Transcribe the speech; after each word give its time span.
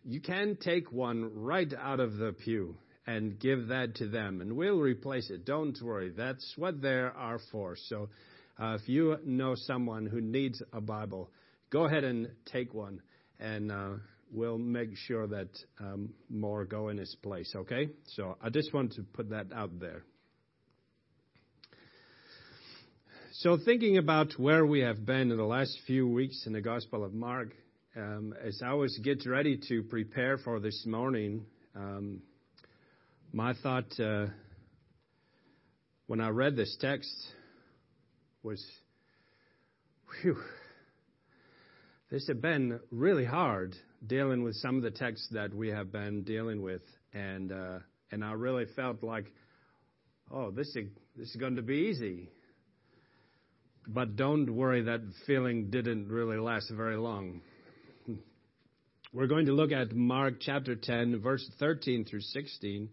you 0.06 0.22
can 0.22 0.58
take 0.62 0.90
one 0.90 1.32
right 1.36 1.74
out 1.78 2.00
of 2.00 2.16
the 2.16 2.32
pew 2.32 2.78
and 3.08 3.40
give 3.40 3.70
that 3.70 3.96
to 3.96 4.08
them, 4.08 4.42
and 4.42 4.56
we'll 4.56 4.80
replace 4.80 5.30
it. 5.30 5.46
Don't 5.46 5.82
worry, 5.82 6.12
that's 6.16 6.54
what 6.58 6.82
they 6.82 6.90
are 6.90 7.40
for. 7.52 7.76
So, 7.88 8.10
uh, 8.60 8.78
if 8.82 8.90
you 8.90 9.18
know 9.26 9.56
someone 9.56 10.06
who 10.06 10.20
needs 10.20 10.62
a 10.74 10.82
Bible, 10.82 11.32
go 11.70 11.86
ahead 11.86 12.04
and 12.04 12.30
take 12.52 12.74
one, 12.74 13.02
and 13.40 13.72
uh, 13.72 13.92
we'll 14.30 14.58
make 14.58 14.90
sure 14.96 15.26
that 15.26 15.48
um, 15.80 16.10
more 16.30 16.66
go 16.66 16.90
in 16.90 17.00
its 17.00 17.16
place. 17.16 17.54
Okay? 17.56 17.90
So, 18.16 18.36
I 18.42 18.50
just 18.50 18.74
want 18.74 18.94
to 18.94 19.04
put 19.04 19.30
that 19.30 19.54
out 19.56 19.80
there. 19.80 20.04
So, 23.32 23.58
thinking 23.64 23.98
about 23.98 24.34
where 24.38 24.66
we 24.66 24.82
have 24.82 25.06
been 25.06 25.32
in 25.32 25.38
the 25.38 25.44
last 25.44 25.80
few 25.88 26.10
weeks 26.10 26.44
in 26.46 26.52
the 26.52 26.62
Gospel 26.62 27.06
of 27.06 27.14
Mark, 27.14 27.54
um, 27.96 28.34
as 28.44 28.62
I 28.66 28.74
was 28.74 29.00
get 29.02 29.26
ready 29.26 29.58
to 29.70 29.84
prepare 29.84 30.38
for 30.40 30.60
this 30.60 30.84
morning, 30.86 31.46
um, 31.76 32.22
my 33.34 33.54
thought 33.62 34.00
uh, 34.00 34.28
when 36.08 36.22
I 36.22 36.30
read 36.30 36.56
this 36.56 36.76
text 36.80 37.14
was, 38.42 38.66
whew, 40.22 40.38
this 42.10 42.28
had 42.28 42.42
been 42.42 42.80
really 42.92 43.26
hard 43.26 43.76
dealing 44.06 44.44
with 44.44 44.56
some 44.56 44.78
of 44.78 44.84
the 44.84 44.92
texts 44.92 45.28
that 45.32 45.54
we 45.54 45.70
have 45.70 45.92
been 45.92 46.24
dealing 46.24 46.62
with, 46.62 46.82
and 47.14 47.52
uh, 47.52 47.80
and 48.12 48.24
I 48.24 48.32
really 48.34 48.66
felt 48.76 49.04
like, 49.04 49.26
oh, 50.32 50.52
this 50.52 50.68
is 50.76 50.88
this 51.18 51.30
is 51.30 51.36
going 51.36 51.58
to 51.58 51.62
be 51.62 51.90
easy. 51.92 52.30
But 53.90 54.16
don't 54.16 54.54
worry, 54.54 54.84
that 54.84 55.02
feeling 55.26 55.70
didn't 55.70 56.10
really 56.10 56.38
last 56.38 56.72
very 56.72 56.98
long. 56.98 57.42
We're 59.14 59.28
going 59.28 59.46
to 59.46 59.54
look 59.54 59.72
at 59.72 59.94
Mark 59.94 60.36
chapter 60.42 60.76
10, 60.76 61.22
verse 61.22 61.50
13 61.60 62.06
through 62.06 62.22
16 62.22 62.90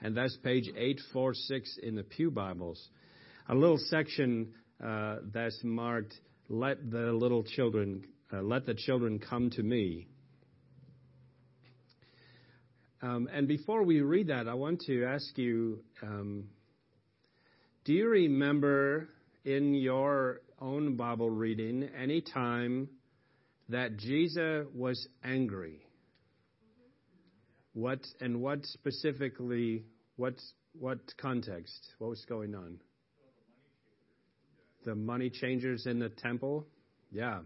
and 0.00 0.16
that's 0.16 0.36
page 0.42 0.68
846 0.68 1.78
in 1.82 1.96
the 1.96 2.02
Pew 2.02 2.30
Bibles. 2.30 2.88
A 3.48 3.54
little 3.54 3.78
section 3.78 4.52
uh, 4.84 5.16
that's 5.32 5.58
marked, 5.62 6.14
Let 6.48 6.90
the 6.90 7.12
little 7.12 7.44
children, 7.44 8.04
uh, 8.32 8.42
let 8.42 8.66
the 8.66 8.74
children 8.74 9.18
come 9.18 9.50
to 9.50 9.62
me. 9.62 10.08
Um, 13.02 13.28
and 13.32 13.46
before 13.46 13.82
we 13.82 14.00
read 14.00 14.28
that, 14.28 14.48
I 14.48 14.54
want 14.54 14.80
to 14.86 15.04
ask 15.04 15.36
you 15.36 15.80
um, 16.02 16.44
do 17.84 17.92
you 17.92 18.08
remember 18.08 19.08
in 19.44 19.74
your 19.74 20.40
own 20.60 20.96
Bible 20.96 21.30
reading 21.30 21.88
any 21.96 22.20
time 22.20 22.88
that 23.68 23.96
Jesus 23.96 24.66
was 24.74 25.06
angry? 25.22 25.85
What 27.76 28.00
and 28.22 28.40
what 28.40 28.64
specifically? 28.64 29.84
What 30.16 30.36
what 30.78 30.98
context? 31.18 31.78
What 31.98 32.08
was 32.08 32.24
going 32.26 32.54
on? 32.54 32.78
The 34.86 34.94
money 34.94 35.28
changers 35.28 35.84
in 35.84 35.98
the 35.98 36.08
temple. 36.08 36.66
Yeah. 37.12 37.40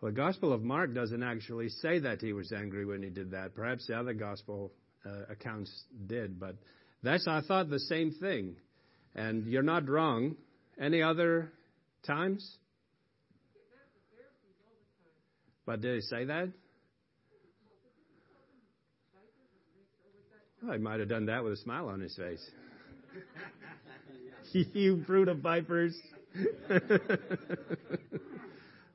Well, 0.00 0.12
the 0.12 0.16
Gospel 0.16 0.52
of 0.52 0.62
Mark 0.62 0.94
doesn't 0.94 1.24
actually 1.24 1.68
say 1.68 1.98
that 1.98 2.20
he 2.20 2.32
was 2.32 2.52
angry 2.52 2.86
when 2.86 3.02
he 3.02 3.10
did 3.10 3.32
that. 3.32 3.56
Perhaps 3.56 3.88
the 3.88 3.98
other 3.98 4.14
Gospel 4.14 4.70
uh, 5.04 5.32
accounts 5.32 5.72
did, 6.06 6.38
but 6.38 6.54
that's 7.02 7.26
I 7.26 7.40
thought 7.40 7.70
the 7.70 7.80
same 7.80 8.12
thing. 8.12 8.54
And 9.16 9.48
you're 9.48 9.64
not 9.64 9.88
wrong. 9.88 10.36
Any 10.80 11.02
other 11.02 11.50
times? 12.06 12.56
But 15.66 15.80
did 15.80 15.96
he 15.96 16.00
say 16.02 16.26
that? 16.26 16.52
Well, 20.62 20.72
he 20.72 20.78
might 20.78 21.00
have 21.00 21.08
done 21.08 21.26
that 21.26 21.42
with 21.42 21.54
a 21.54 21.56
smile 21.56 21.88
on 21.88 22.00
his 22.00 22.14
face. 22.16 22.50
you 24.74 24.96
brood 24.96 25.28
of 25.28 25.38
vipers. 25.38 25.96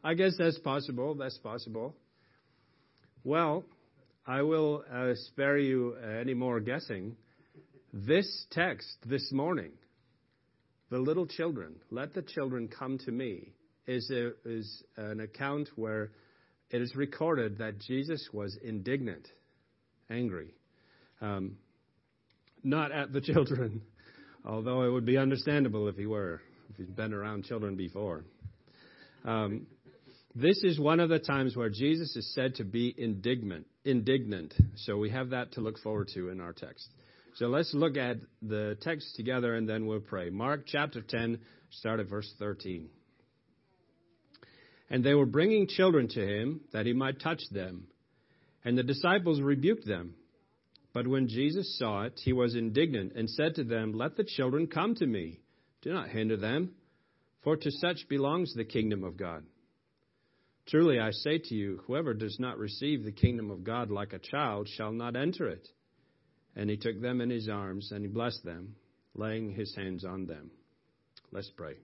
I 0.03 0.13
guess 0.13 0.33
that's 0.37 0.59
possible. 0.59 1.15
That's 1.15 1.37
possible. 1.39 1.95
Well, 3.23 3.63
I 4.27 4.43
will 4.43 4.83
uh, 4.91 5.13
spare 5.15 5.57
you 5.57 5.95
uh, 6.01 6.07
any 6.07 6.35
more 6.35 6.59
guessing. 6.59 7.15
This 7.91 8.45
text 8.51 8.97
this 9.05 9.31
morning, 9.31 9.71
the 10.91 10.99
little 10.99 11.25
children, 11.25 11.75
let 11.89 12.13
the 12.13 12.21
children 12.21 12.67
come 12.67 12.99
to 12.99 13.11
me, 13.11 13.53
is, 13.87 14.11
a, 14.11 14.31
is 14.45 14.83
an 14.97 15.19
account 15.19 15.69
where 15.75 16.11
it 16.69 16.81
is 16.81 16.95
recorded 16.95 17.57
that 17.59 17.79
Jesus 17.79 18.29
was 18.33 18.57
indignant, 18.63 19.27
angry. 20.09 20.53
Um, 21.21 21.57
not 22.63 22.91
at 22.91 23.13
the 23.13 23.21
children, 23.33 23.81
although 24.43 24.83
it 24.83 24.91
would 24.91 25.05
be 25.05 25.17
understandable 25.17 25.87
if 25.87 25.95
he 25.95 26.05
were, 26.05 26.41
if 26.69 26.77
he'd 26.77 26.95
been 26.95 27.13
around 27.13 27.45
children 27.45 27.75
before. 27.75 28.25
Um, 29.23 29.67
this 30.35 30.61
is 30.63 30.77
one 30.77 30.99
of 30.99 31.07
the 31.09 31.19
times 31.19 31.55
where 31.55 31.69
Jesus 31.69 32.13
is 32.15 32.33
said 32.33 32.55
to 32.55 32.65
be 32.65 32.93
indignant. 32.97 33.65
Indignant. 33.85 34.53
So 34.75 34.97
we 34.97 35.09
have 35.11 35.29
that 35.29 35.53
to 35.53 35.61
look 35.61 35.79
forward 35.79 36.09
to 36.13 36.29
in 36.29 36.41
our 36.41 36.51
text. 36.51 36.89
So 37.35 37.47
let's 37.47 37.73
look 37.73 37.97
at 37.97 38.17
the 38.41 38.77
text 38.81 39.15
together 39.15 39.55
and 39.55 39.67
then 39.67 39.85
we'll 39.85 40.01
pray. 40.01 40.29
Mark 40.29 40.63
chapter 40.67 41.01
10, 41.01 41.39
start 41.69 41.99
at 41.99 42.09
verse 42.09 42.31
13. 42.39 42.89
And 44.89 45.03
they 45.03 45.13
were 45.13 45.25
bringing 45.25 45.67
children 45.67 46.07
to 46.09 46.19
him 46.19 46.61
that 46.73 46.85
he 46.85 46.93
might 46.93 47.21
touch 47.21 47.41
them. 47.51 47.87
And 48.63 48.77
the 48.77 48.83
disciples 48.83 49.41
rebuked 49.41 49.85
them. 49.85 50.15
But 50.95 51.07
when 51.07 51.27
Jesus 51.27 51.77
saw 51.77 52.03
it, 52.03 52.21
he 52.23 52.31
was 52.31 52.55
indignant 52.55 53.17
and 53.17 53.29
said 53.29 53.55
to 53.55 53.65
them, 53.65 53.91
Let 53.91 54.15
the 54.15 54.23
children 54.23 54.67
come 54.67 54.95
to 54.95 55.05
me. 55.05 55.41
Do 55.81 55.91
not 55.91 56.07
hinder 56.07 56.37
them, 56.37 56.71
for 57.43 57.57
to 57.57 57.69
such 57.69 58.07
belongs 58.07 58.53
the 58.53 58.63
kingdom 58.63 59.03
of 59.03 59.17
God. 59.17 59.43
Truly 60.69 60.97
I 60.97 61.11
say 61.11 61.37
to 61.37 61.53
you, 61.53 61.81
whoever 61.85 62.13
does 62.13 62.39
not 62.39 62.57
receive 62.57 63.03
the 63.03 63.11
kingdom 63.11 63.51
of 63.51 63.65
God 63.65 63.91
like 63.91 64.13
a 64.13 64.19
child 64.19 64.69
shall 64.69 64.93
not 64.93 65.17
enter 65.17 65.49
it. 65.49 65.67
And 66.55 66.69
he 66.69 66.77
took 66.77 67.01
them 67.01 67.19
in 67.19 67.29
his 67.29 67.49
arms 67.49 67.91
and 67.91 68.05
he 68.05 68.07
blessed 68.07 68.45
them, 68.45 68.77
laying 69.13 69.51
his 69.51 69.75
hands 69.75 70.05
on 70.05 70.27
them. 70.27 70.49
Let's 71.29 71.51
pray. 71.57 71.75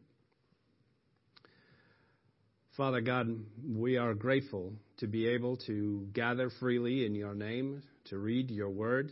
Father 2.78 3.02
God, 3.02 3.28
we 3.68 3.98
are 3.98 4.14
grateful 4.14 4.72
to 5.00 5.08
be 5.08 5.28
able 5.28 5.58
to 5.68 6.08
gather 6.14 6.50
freely 6.62 7.06
in 7.06 7.14
your 7.14 7.36
name, 7.36 7.84
to 8.06 8.18
read 8.18 8.52
your 8.52 8.70
word, 8.70 9.12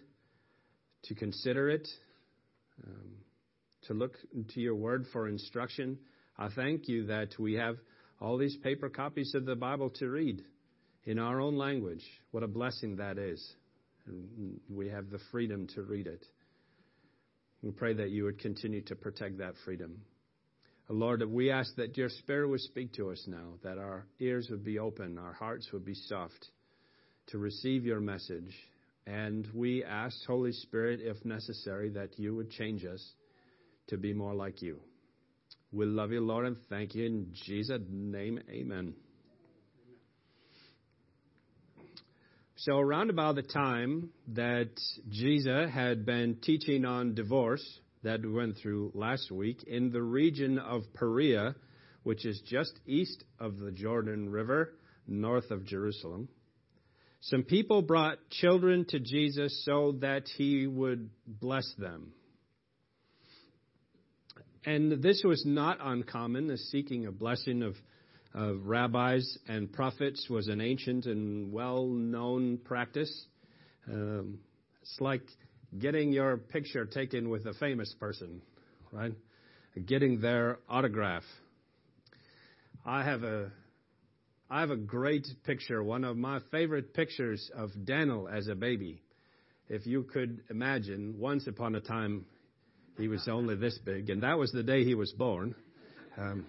to 1.04 1.16
consider 1.16 1.70
it, 1.70 1.88
um, 2.86 3.12
to 3.84 3.94
look 3.94 4.14
to 4.50 4.60
your 4.60 4.76
word 4.76 5.06
for 5.12 5.28
instruction. 5.28 5.98
I 6.38 6.50
thank 6.50 6.88
you 6.88 7.08
that 7.08 7.30
we 7.40 7.54
have 7.54 7.78
all 8.20 8.38
these 8.38 8.58
paper 8.58 8.90
copies 8.90 9.34
of 9.36 9.46
the 9.46 9.56
Bible 9.56 9.90
to 9.96 10.10
read 10.10 10.44
in 11.06 11.20
our 11.20 11.40
own 11.40 11.58
language. 11.58 12.04
What 12.32 12.44
a 12.44 12.48
blessing 12.48 12.98
that 12.98 13.18
is. 13.18 13.56
And 14.06 14.60
we 14.70 14.90
have 14.90 15.10
the 15.10 15.20
freedom 15.32 15.68
to 15.76 15.82
read 15.84 16.08
it. 16.08 16.26
We 17.62 17.72
pray 17.72 17.94
that 17.94 18.10
you 18.10 18.24
would 18.24 18.40
continue 18.40 18.82
to 18.84 18.96
protect 18.96 19.38
that 19.40 19.54
freedom. 19.66 20.02
Lord, 20.92 21.24
we 21.30 21.52
ask 21.52 21.76
that 21.76 21.98
your 21.98 22.10
Spirit 22.10 22.50
would 22.50 22.62
speak 22.62 22.94
to 22.94 23.12
us 23.12 23.24
now, 23.28 23.54
that 23.64 23.78
our 23.78 24.08
ears 24.20 24.48
would 24.50 24.64
be 24.64 24.80
open, 24.80 25.20
our 25.20 25.34
hearts 25.34 25.70
would 25.72 25.86
be 25.86 25.94
soft 25.94 26.50
to 27.28 27.38
receive 27.38 27.86
your 27.86 28.00
message. 28.00 28.56
And 29.10 29.48
we 29.56 29.84
ask, 29.84 30.16
Holy 30.28 30.52
Spirit, 30.52 31.00
if 31.02 31.26
necessary, 31.26 31.90
that 31.90 32.20
you 32.20 32.36
would 32.36 32.52
change 32.52 32.86
us 32.86 33.04
to 33.88 33.98
be 33.98 34.14
more 34.14 34.36
like 34.36 34.62
you. 34.62 34.80
We 35.72 35.88
love 35.88 36.12
you, 36.12 36.22
Lord, 36.22 36.46
and 36.46 36.58
thank 36.70 36.94
you 36.94 37.08
in 37.08 37.34
Jesus' 37.34 37.82
name. 37.90 38.40
Amen. 38.52 38.94
So, 42.58 42.78
around 42.78 43.10
about 43.10 43.34
the 43.34 43.42
time 43.42 44.12
that 44.36 44.70
Jesus 45.10 45.72
had 45.74 46.06
been 46.06 46.38
teaching 46.44 46.86
on 46.86 47.16
divorce 47.16 47.66
that 48.04 48.22
we 48.22 48.32
went 48.32 48.58
through 48.62 48.92
last 48.94 49.32
week 49.32 49.64
in 49.64 49.92
the 49.92 50.04
region 50.04 50.60
of 50.60 50.84
Perea, 50.94 51.56
which 52.04 52.28
is 52.28 52.40
just 52.46 52.74
east 52.86 53.24
of 53.40 53.58
the 53.58 53.72
Jordan 53.72 54.30
River, 54.30 54.76
north 55.08 55.50
of 55.50 55.66
Jerusalem, 55.66 56.30
some 57.22 57.44
people 57.44 57.82
brought 57.82 58.18
children 58.30 58.86
to 58.90 59.00
Jesus 59.00 59.64
so 59.66 59.98
that 60.02 60.24
he 60.38 60.68
would 60.68 61.10
bless 61.28 61.72
them. 61.78 62.14
And 64.66 65.02
this 65.02 65.22
was 65.24 65.46
not 65.46 65.80
uncommon. 65.82 66.48
The 66.48 66.58
seeking 66.58 67.06
a 67.06 67.12
blessing 67.12 67.64
of 67.64 67.76
of 68.34 68.66
rabbis 68.66 69.38
and 69.48 69.72
prophets 69.72 70.28
was 70.30 70.48
an 70.48 70.62
ancient 70.62 71.06
and 71.06 71.52
well 71.52 71.88
known 71.88 72.58
practice. 72.58 73.26
Um, 73.88 74.40
it's 74.82 74.98
like 75.00 75.24
getting 75.78 76.12
your 76.12 76.38
picture 76.38 76.86
taken 76.86 77.30
with 77.30 77.46
a 77.48 77.54
famous 77.56 77.94
person, 78.00 78.42
right? 78.92 79.14
Getting 79.86 80.22
their 80.22 80.60
autograph. 80.70 81.24
I 82.86 83.04
have 83.04 83.24
a 83.24 83.52
I 84.52 84.62
have 84.62 84.72
a 84.72 84.78
great 84.78 85.28
picture, 85.44 85.84
one 85.84 86.04
of 86.04 86.18
my 86.18 86.40
favorite 86.50 86.96
pictures 86.96 87.52
of 87.56 87.70
Daniel 87.86 88.28
as 88.28 88.48
a 88.48 88.56
baby. 88.56 89.00
If 89.68 89.86
you 89.86 90.02
could 90.02 90.42
imagine, 90.50 91.20
once 91.20 91.46
upon 91.46 91.76
a 91.76 91.82
time 91.82 92.26
he 92.98 93.08
was 93.08 93.28
only 93.28 93.56
this 93.56 93.78
big, 93.86 94.10
and 94.10 94.24
that 94.24 94.40
was 94.40 94.52
the 94.52 94.64
day 94.64 94.84
he 94.84 94.96
was 94.96 95.12
born. 95.12 95.54
Um, 96.18 96.48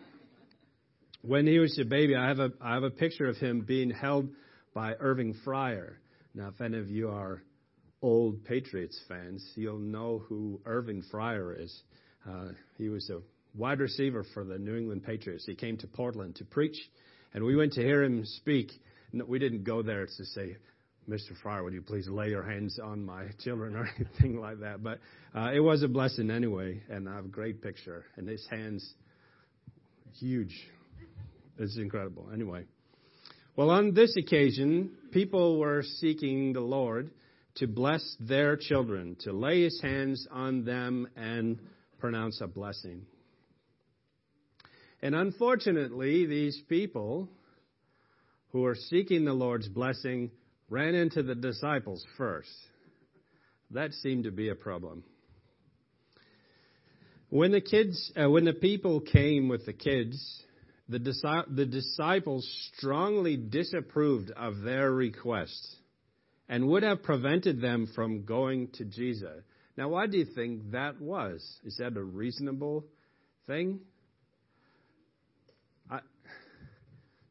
when 1.21 1.47
he 1.47 1.59
was 1.59 1.79
a 1.79 1.85
baby, 1.85 2.17
I 2.17 2.29
have 2.29 2.39
a, 2.39 2.51
I 2.59 2.73
have 2.73 2.85
a 2.85 2.91
picture 2.91 3.27
of 3.27 3.37
him 3.37 3.67
being 3.69 3.91
held 3.91 4.31
by 4.73 4.95
Irving 4.99 5.35
Fryar. 5.45 5.97
Now, 6.35 6.49
if 6.49 6.61
any 6.63 6.79
of 6.79 6.89
you 6.89 7.11
are 7.11 7.43
old 8.01 8.47
Patriots 8.47 8.99
fans, 9.09 9.47
you'll 9.57 9.79
know 9.79 10.23
who 10.27 10.59
Irving 10.65 11.03
Fryar 11.13 11.63
is. 11.63 11.83
Uh, 12.27 12.53
he 12.79 12.89
was 12.89 13.11
a 13.11 13.21
wide 13.55 13.81
receiver 13.81 14.25
for 14.33 14.45
the 14.45 14.59
New 14.59 14.77
England 14.77 15.05
Patriots. 15.05 15.45
He 15.45 15.55
came 15.55 15.77
to 15.77 15.87
Portland 15.87 16.37
to 16.37 16.47
preach, 16.47 16.79
and 17.35 17.45
we 17.45 17.57
went 17.57 17.73
to 17.75 17.83
hear 17.83 18.03
him 18.03 18.25
speak. 18.25 18.71
No, 19.13 19.25
we 19.25 19.39
didn't 19.39 19.65
go 19.65 19.83
there 19.83 20.07
to 20.07 20.25
say, 20.25 20.57
Mr. 21.09 21.33
Fryar, 21.43 21.65
would 21.65 21.73
you 21.73 21.83
please 21.83 22.09
lay 22.09 22.29
your 22.29 22.43
hands 22.43 22.79
on 22.83 23.05
my 23.05 23.27
children 23.43 23.75
or 23.75 23.89
anything 23.99 24.41
like 24.41 24.61
that? 24.61 24.83
But 24.83 24.99
uh, 25.35 25.51
it 25.53 25.61
was 25.61 25.83
a 25.83 25.89
blessing 25.89 26.31
anyway, 26.31 26.83
and 26.89 27.09
I 27.09 27.17
have 27.17 27.25
a 27.25 27.29
great 27.29 27.63
picture. 27.63 28.05
And 28.17 28.29
his 28.29 28.47
hands, 28.51 28.95
huge, 30.19 30.55
it's 31.59 31.77
incredible. 31.77 32.29
Anyway. 32.33 32.65
Well, 33.57 33.71
on 33.71 33.95
this 33.95 34.17
occasion, 34.17 34.93
people 35.13 35.59
were 35.59 35.83
seeking 35.83 36.53
the 36.53 36.61
Lord 36.61 37.11
to 37.57 37.67
bless 37.67 38.17
their 38.21 38.57
children, 38.57 39.17
to 39.21 39.33
lay 39.33 39.65
his 39.65 39.81
hands 39.83 40.27
on 40.31 40.65
them 40.65 41.09
and 41.17 41.59
pronounce 41.99 42.41
a 42.41 42.47
blessing. 42.47 43.03
And 45.03 45.15
unfortunately, 45.15 46.27
these 46.27 46.61
people 46.69 47.29
who 48.51 48.61
were 48.61 48.75
seeking 48.75 49.25
the 49.25 49.33
Lord's 49.33 49.69
blessing 49.69 50.31
ran 50.69 50.95
into 50.95 51.23
the 51.23 51.35
disciples 51.35 52.05
first. 52.17 52.51
That 53.71 53.93
seemed 53.93 54.25
to 54.25 54.31
be 54.31 54.49
a 54.49 54.55
problem. 54.55 55.05
When 57.29 57.53
the 57.53 57.61
kids, 57.61 58.13
uh, 58.21 58.29
when 58.29 58.45
the 58.45 58.53
people 58.53 59.01
came 59.01 59.49
with 59.49 59.65
the 59.65 59.73
kids, 59.73 60.43
the, 60.89 60.99
the 61.49 61.67
disciples 61.67 62.49
strongly 62.77 63.37
disapproved 63.37 64.33
of 64.33 64.63
their 64.63 64.91
request 64.91 65.77
and 66.49 66.67
would 66.67 66.83
have 66.83 67.05
prevented 67.05 67.61
them 67.61 67.89
from 67.95 68.25
going 68.25 68.69
to 68.75 68.85
Jesus. 68.85 69.45
Now, 69.77 69.91
why 69.91 70.09
do 70.09 70.19
you 70.19 70.25
think 70.25 70.73
that 70.73 71.01
was? 71.01 71.41
Is 71.65 71.77
that 71.79 71.97
a 71.97 72.03
reasonable 72.03 72.85
thing? 73.47 73.81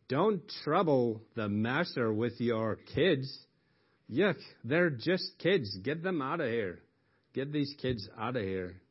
Don't 0.09 0.41
trouble 0.63 1.21
the 1.35 1.47
master 1.47 2.11
with 2.11 2.33
your 2.39 2.77
kids. 2.94 3.45
Yuck, 4.11 4.38
they're 4.63 4.89
just 4.89 5.31
kids. 5.39 5.77
Get 5.83 6.03
them 6.03 6.21
out 6.21 6.41
of 6.41 6.50
here. 6.50 6.79
Get 7.33 7.53
these 7.53 7.73
kids 7.81 8.09
out 8.19 8.35
of 8.35 8.44
here. 8.44 8.81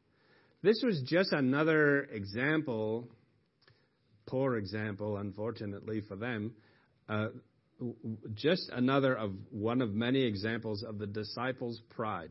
This 0.62 0.80
was 0.82 1.02
just 1.06 1.32
another 1.32 2.04
example 2.04 3.08
poor 4.28 4.56
example, 4.56 5.16
unfortunately 5.16 6.02
for 6.06 6.16
them. 6.16 6.52
Uh, 7.08 7.28
just 8.34 8.70
another 8.72 9.14
of 9.14 9.32
one 9.50 9.80
of 9.80 9.94
many 9.94 10.22
examples 10.22 10.82
of 10.82 10.98
the 10.98 11.06
disciples' 11.06 11.80
pride. 11.90 12.30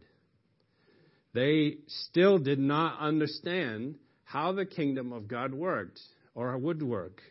They 1.33 1.77
still 1.87 2.37
did 2.37 2.59
not 2.59 2.99
understand 2.99 3.95
how 4.23 4.51
the 4.51 4.65
kingdom 4.65 5.13
of 5.13 5.27
God 5.27 5.53
worked 5.53 5.99
or 6.35 6.55
would 6.57 6.83
work. 6.83 7.21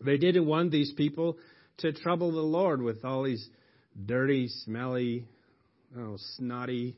They 0.00 0.16
didn't 0.16 0.46
want 0.46 0.70
these 0.70 0.92
people 0.92 1.38
to 1.78 1.92
trouble 1.92 2.32
the 2.32 2.40
Lord 2.40 2.82
with 2.82 3.04
all 3.04 3.24
these 3.24 3.48
dirty, 4.06 4.48
smelly, 4.48 5.26
oh, 5.98 6.16
snotty, 6.36 6.96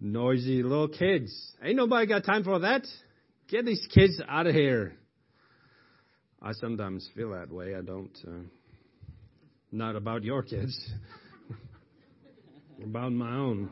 noisy 0.00 0.62
little 0.62 0.88
kids. 0.88 1.32
Ain't 1.62 1.76
nobody 1.76 2.06
got 2.06 2.24
time 2.24 2.44
for 2.44 2.60
that. 2.60 2.82
Get 3.48 3.64
these 3.64 3.86
kids 3.92 4.20
out 4.28 4.46
of 4.46 4.54
here. 4.54 4.94
I 6.40 6.52
sometimes 6.52 7.08
feel 7.14 7.30
that 7.30 7.52
way. 7.52 7.74
I 7.76 7.82
don't. 7.82 8.16
Uh, 8.26 8.48
not 9.70 9.96
about 9.96 10.24
your 10.24 10.42
kids. 10.42 10.76
about 12.84 13.12
my 13.12 13.36
own. 13.36 13.70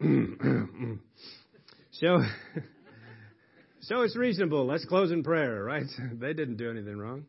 so, 1.92 2.20
so 3.90 4.02
it's 4.02 4.16
reasonable. 4.16 4.66
Let's 4.66 4.84
close 4.84 5.10
in 5.10 5.24
prayer, 5.24 5.64
right? 5.64 5.82
they 6.12 6.32
didn't 6.32 6.58
do 6.58 6.70
anything 6.70 6.96
wrong. 6.96 7.24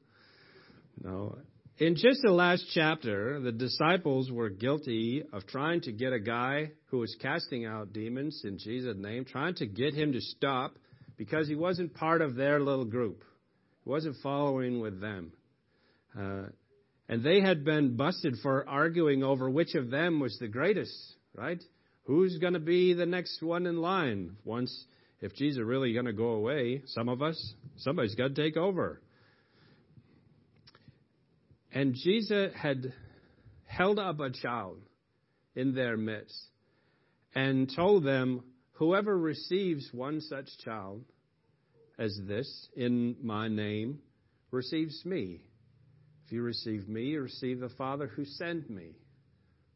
No. 1.04 1.40
In 1.80 1.96
just 1.96 2.22
the 2.22 2.32
last 2.32 2.66
chapter, 2.72 3.40
the 3.40 3.52
disciples 3.52 4.30
were 4.30 4.52
guilty 4.52 5.24
of 5.34 5.48
trying 5.48 5.82
to 5.82 5.92
get 5.92 6.14
a 6.14 6.20
guy 6.20 6.70
who 6.92 7.00
was 7.00 7.16
casting 7.20 7.66
out 7.66 7.94
demons 7.94 8.44
in 8.44 8.60
Jesus' 8.60 8.96
name, 8.96 9.26
trying 9.26 9.56
to 9.56 9.66
get 9.66 9.96
him 9.96 10.14
to 10.14 10.22
stop 10.22 10.76
because 11.18 11.48
he 11.48 11.56
wasn't 11.56 11.96
part 11.96 12.22
of 12.22 12.36
their 12.36 12.60
little 12.60 12.86
group 12.86 13.24
He 13.84 13.90
wasn't 13.90 14.18
following 14.22 14.80
with 14.82 15.02
them. 15.02 15.32
Uh, 16.16 16.44
and 17.10 17.24
they 17.24 17.42
had 17.42 17.66
been 17.66 17.98
busted 17.98 18.36
for 18.44 18.70
arguing 18.70 19.24
over 19.24 19.50
which 19.50 19.74
of 19.74 19.90
them 19.90 20.20
was 20.20 20.38
the 20.38 20.48
greatest, 20.48 20.94
right? 21.34 21.62
Who's 22.04 22.38
going 22.38 22.54
to 22.54 22.60
be 22.60 22.94
the 22.94 23.08
next 23.08 23.42
one 23.42 23.66
in 23.66 23.78
line? 23.78 24.38
Once, 24.46 24.86
if 25.22 25.36
Jesus 25.36 25.62
is 25.62 25.66
really 25.66 25.94
going 25.94 26.06
to 26.06 26.14
go 26.14 26.32
away, 26.32 26.82
some 26.88 27.08
of 27.08 27.22
us, 27.22 27.54
somebody's 27.78 28.16
got 28.16 28.36
to 28.36 28.42
take 28.44 28.58
over. 28.58 29.02
And 31.72 31.94
Jesus 31.94 32.52
uh, 32.54 32.58
had 32.58 32.94
held 33.66 34.00
up 34.00 34.20
a 34.20 34.32
child 34.32 34.80
in 35.56 35.74
their 35.74 35.96
midst 35.96 36.50
and 37.34 37.72
told 37.74 38.04
them, 38.04 38.44
Whoever 38.74 39.18
receives 39.18 39.88
one 39.94 40.22
such 40.22 40.48
child 40.66 41.04
as 42.00 42.20
this 42.28 42.68
in 42.76 43.16
my 43.22 43.48
name 43.48 44.00
receives 44.50 45.06
me. 45.06 45.40
If 46.26 46.32
you 46.32 46.42
receive 46.42 46.90
me, 46.90 47.04
you 47.04 47.22
receive 47.22 47.60
the 47.60 47.70
Father 47.70 48.08
who 48.08 48.26
sent 48.26 48.70
me. 48.70 48.96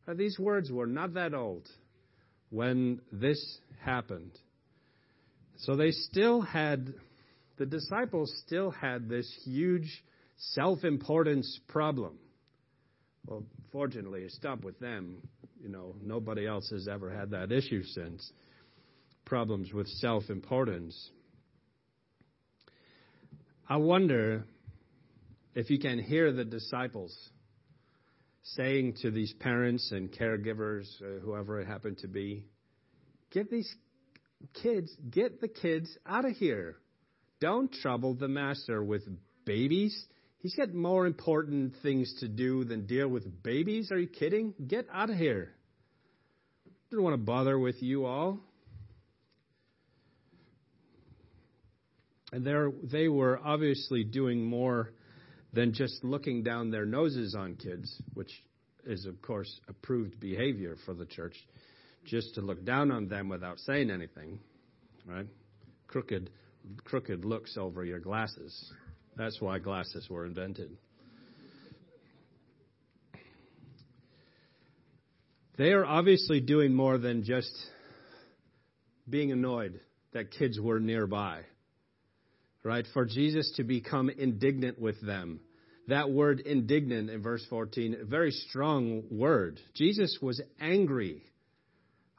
Now, 0.07 0.15
these 0.15 0.39
words 0.39 0.71
were 0.71 0.87
not 0.87 1.13
that 1.13 1.33
old 1.35 1.67
when 2.49 2.99
this 3.11 3.59
happened. 3.79 4.31
So 5.57 5.75
they 5.75 5.91
still 5.91 6.41
had, 6.41 6.93
the 7.57 7.65
disciples 7.65 8.33
still 8.45 8.71
had 8.71 9.09
this 9.09 9.31
huge 9.43 10.03
self 10.37 10.83
importance 10.83 11.59
problem. 11.67 12.17
Well, 13.25 13.43
fortunately, 13.71 14.21
it 14.23 14.31
stopped 14.31 14.63
with 14.63 14.79
them. 14.79 15.27
You 15.61 15.69
know, 15.69 15.95
nobody 16.03 16.45
else 16.45 16.69
has 16.69 16.87
ever 16.87 17.09
had 17.09 17.31
that 17.31 17.51
issue 17.51 17.83
since. 17.83 18.31
Problems 19.25 19.73
with 19.73 19.87
self 19.87 20.29
importance. 20.29 21.11
I 23.67 23.77
wonder 23.77 24.45
if 25.55 25.71
you 25.71 25.79
can 25.79 25.97
hear 25.97 26.31
the 26.31 26.45
disciples 26.45 27.17
saying 28.43 28.93
to 29.01 29.09
these 29.09 29.33
parents 29.39 29.91
and 29.91 30.11
caregivers, 30.11 30.85
uh, 31.01 31.19
whoever 31.21 31.59
it 31.59 31.67
happened 31.67 31.97
to 31.99 32.07
be, 32.07 32.45
get 33.31 33.49
these 33.49 33.73
kids, 34.61 34.95
get 35.09 35.41
the 35.41 35.47
kids 35.47 35.97
out 36.05 36.25
of 36.25 36.31
here. 36.31 36.77
Don't 37.39 37.71
trouble 37.71 38.13
the 38.15 38.27
master 38.27 38.83
with 38.83 39.03
babies. 39.45 40.05
He's 40.39 40.55
got 40.55 40.73
more 40.73 41.05
important 41.05 41.73
things 41.81 42.13
to 42.19 42.27
do 42.27 42.63
than 42.63 42.85
deal 42.85 43.07
with 43.07 43.43
babies. 43.43 43.91
Are 43.91 43.99
you 43.99 44.07
kidding? 44.07 44.53
Get 44.67 44.87
out 44.93 45.09
of 45.09 45.17
here. 45.17 45.51
I 46.67 46.95
don't 46.95 47.03
want 47.03 47.15
to 47.15 47.25
bother 47.25 47.57
with 47.57 47.81
you 47.81 48.05
all. 48.05 48.39
And 52.31 52.45
they 52.83 53.07
were 53.07 53.39
obviously 53.43 54.03
doing 54.03 54.45
more 54.45 54.91
than 55.53 55.73
just 55.73 56.03
looking 56.03 56.43
down 56.43 56.69
their 56.69 56.85
noses 56.85 57.33
on 57.33 57.55
kids, 57.55 58.01
which 58.13 58.31
is, 58.85 59.05
of 59.05 59.21
course, 59.21 59.59
approved 59.67 60.19
behavior 60.19 60.75
for 60.85 60.93
the 60.93 61.05
church, 61.05 61.35
just 62.05 62.35
to 62.35 62.41
look 62.41 62.63
down 62.63 62.91
on 62.91 63.07
them 63.07 63.29
without 63.29 63.59
saying 63.59 63.89
anything, 63.89 64.39
right? 65.05 65.27
Crooked, 65.87 66.29
crooked 66.83 67.25
looks 67.25 67.57
over 67.57 67.83
your 67.83 67.99
glasses. 67.99 68.73
That's 69.17 69.39
why 69.41 69.59
glasses 69.59 70.09
were 70.09 70.25
invented. 70.25 70.77
They 75.57 75.71
are 75.71 75.85
obviously 75.85 76.41
doing 76.41 76.73
more 76.73 76.97
than 76.97 77.23
just 77.23 77.51
being 79.09 79.31
annoyed 79.31 79.79
that 80.11 80.31
kids 80.31 80.59
were 80.59 80.79
nearby. 80.79 81.41
Right? 82.63 82.85
For 82.93 83.05
Jesus 83.05 83.53
to 83.57 83.63
become 83.63 84.09
indignant 84.09 84.79
with 84.79 84.99
them. 85.05 85.39
That 85.87 86.09
word 86.09 86.39
indignant 86.39 87.11
in 87.11 87.21
verse 87.21 87.45
14, 87.49 87.97
a 88.01 88.05
very 88.05 88.31
strong 88.31 89.03
word. 89.11 89.59
Jesus 89.75 90.17
was 90.19 90.41
angry. 90.59 91.21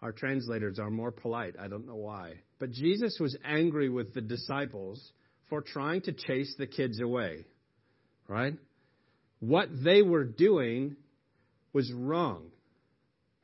Our 0.03 0.13
translators 0.13 0.79
are 0.79 0.91
more 0.91 1.11
polite. 1.11 1.55
I 1.59 1.69
don't 1.69 1.87
know 1.87 1.97
why. 1.97 2.35
But 2.59 2.71
Jesus 2.71 3.19
was 3.19 3.37
angry 3.45 3.89
with 3.89 4.15
the 4.15 4.21
disciples 4.21 5.13
for 5.49 5.63
trying 5.63 6.03
to 6.03 6.13
chase 6.13 6.55
the 6.59 6.67
kids 6.67 7.01
away. 7.01 7.47
Right? 8.29 8.55
What 9.41 9.69
they 9.85 10.03
were 10.03 10.25
doing 10.25 10.97
was 11.73 11.93
wrong 11.93 12.51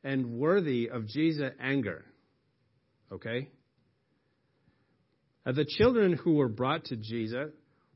and 0.03 0.37
worthy 0.37 0.89
of 0.89 1.07
Jesus' 1.07 1.53
anger. 1.59 2.03
Okay? 3.11 3.49
The 5.45 5.65
children 5.77 6.13
who 6.13 6.35
were 6.35 6.47
brought 6.47 6.85
to 6.85 6.95
Jesus 6.95 7.49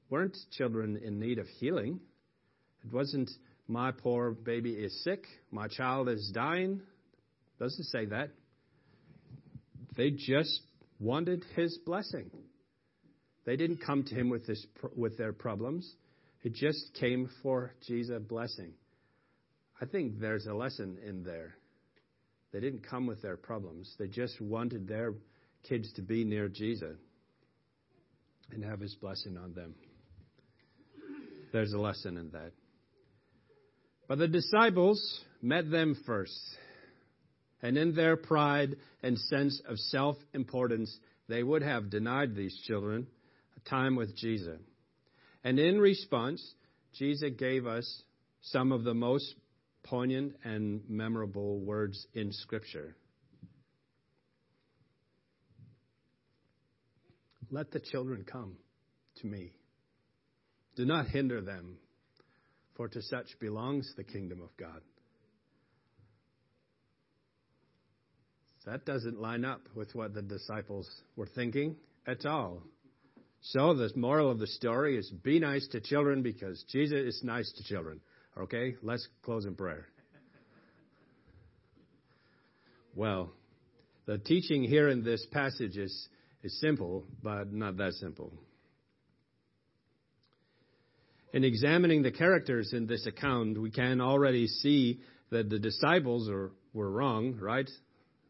weren't 0.10 0.38
children 0.52 1.00
in 1.04 1.20
need 1.20 1.40
of 1.40 1.48
healing. 1.60 2.00
It 2.84 2.94
wasn't, 2.94 3.30
my 3.68 3.92
poor 3.92 4.32
baby 4.32 4.72
is 4.72 5.04
sick, 5.04 5.26
my 5.52 5.68
child 5.68 6.10
is 6.10 6.32
dying. 6.34 6.82
Doesn't 7.60 7.86
say 7.86 8.06
that. 8.06 8.30
They 9.98 10.12
just 10.12 10.62
wanted 11.00 11.44
his 11.56 11.78
blessing. 11.86 12.30
They 13.46 13.56
didn't 13.56 13.84
come 13.84 14.04
to 14.04 14.16
him 14.16 14.30
with, 14.30 14.46
this, 14.46 14.66
with 14.96 15.18
their 15.18 15.34
problems. 15.34 15.92
It 16.44 16.54
just 16.54 16.94
came 17.00 17.30
for 17.42 17.74
Jesus' 17.88 18.22
blessing. 18.22 18.74
I 19.82 19.86
think 19.86 20.20
there's 20.20 20.46
a 20.46 20.54
lesson 20.54 20.98
in 21.06 21.24
there. 21.24 21.56
They 22.54 22.60
didn't 22.60 22.88
come 22.88 23.08
with 23.08 23.22
their 23.22 23.38
problems. 23.38 23.94
They 24.00 24.08
just 24.08 24.40
wanted 24.40 24.88
their 24.88 25.14
kids 25.68 25.92
to 25.94 26.02
be 26.02 26.24
near 26.24 26.48
Jesus 26.48 26.98
and 28.52 28.64
have 28.64 28.80
his 28.80 28.96
blessing 28.96 29.38
on 29.38 29.54
them. 29.54 29.76
There's 31.52 31.74
a 31.74 31.80
lesson 31.80 32.18
in 32.18 32.30
that. 32.32 32.52
But 34.08 34.20
the 34.20 34.28
disciples 34.28 35.22
met 35.42 35.70
them 35.70 35.96
first. 36.06 36.40
And 37.62 37.78
in 37.78 37.96
their 37.96 38.16
pride 38.18 38.76
and 39.02 39.18
sense 39.18 39.62
of 39.68 39.80
self 39.80 40.16
importance, 40.34 40.96
they 41.28 41.44
would 41.44 41.64
have 41.64 41.90
denied 41.90 42.36
these 42.36 42.56
children 42.66 43.08
a 43.56 43.70
time 43.70 43.96
with 43.96 44.16
Jesus. 44.16 44.60
And 45.44 45.60
in 45.60 45.80
response, 45.80 46.42
Jesus 46.94 47.32
gave 47.38 47.66
us 47.66 48.04
some 48.42 48.72
of 48.72 48.84
the 48.84 48.94
most 48.94 49.34
poignant 49.84 50.36
and 50.44 50.82
memorable 50.88 51.60
words 51.60 52.06
in 52.14 52.32
Scripture. 52.32 52.96
Let 57.50 57.72
the 57.72 57.80
children 57.80 58.26
come 58.30 58.58
to 59.22 59.28
me. 59.28 59.52
Do 60.76 60.86
not 60.86 61.08
hinder 61.08 61.42
them, 61.42 61.78
for 62.76 62.88
to 62.90 63.02
such 63.02 63.28
belongs 63.40 63.92
the 63.96 64.04
kingdom 64.04 64.42
of 64.42 64.56
God. 64.58 64.82
That 68.68 68.84
doesn't 68.84 69.22
line 69.22 69.46
up 69.46 69.62
with 69.76 69.96
what 69.96 70.14
the 70.14 70.22
disciples 70.22 70.90
were 71.16 71.26
thinking 71.26 71.78
at 72.06 72.26
all. 72.26 72.64
So, 73.40 73.74
the 73.74 73.90
moral 73.96 74.30
of 74.30 74.40
the 74.40 74.48
story 74.48 74.98
is 74.98 75.10
be 75.10 75.40
nice 75.40 75.66
to 75.70 75.80
children 75.80 76.22
because 76.22 76.62
Jesus 76.70 77.16
is 77.16 77.22
nice 77.24 77.50
to 77.54 77.64
children. 77.64 78.02
Okay, 78.38 78.76
let's 78.82 79.08
close 79.24 79.46
in 79.46 79.56
prayer. 79.56 79.88
Well, 82.94 83.32
the 84.06 84.18
teaching 84.18 84.64
here 84.64 84.90
in 84.90 85.02
this 85.02 85.26
passage 85.32 85.78
is 85.78 86.10
is 86.44 86.60
simple, 86.60 87.06
but 87.24 87.54
not 87.54 87.78
that 87.78 87.94
simple. 87.94 88.34
In 91.32 91.46
examining 91.46 92.02
the 92.02 92.12
characters 92.12 92.74
in 92.74 92.86
this 92.86 93.06
account, 93.08 93.58
we 93.62 93.72
can 93.72 94.02
already 94.02 94.48
see 94.48 95.00
that 95.30 95.50
the 95.50 95.60
disciples 95.60 96.30
are, 96.30 96.52
were 96.74 96.92
wrong, 96.92 97.38
right? 97.40 97.70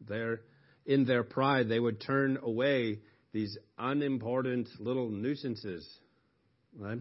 They're, 0.06 0.40
in 0.86 1.04
their 1.04 1.22
pride, 1.22 1.68
they 1.68 1.80
would 1.80 2.00
turn 2.00 2.38
away 2.42 3.00
these 3.32 3.56
unimportant 3.78 4.68
little 4.78 5.08
nuisances, 5.08 5.86
right? 6.76 7.00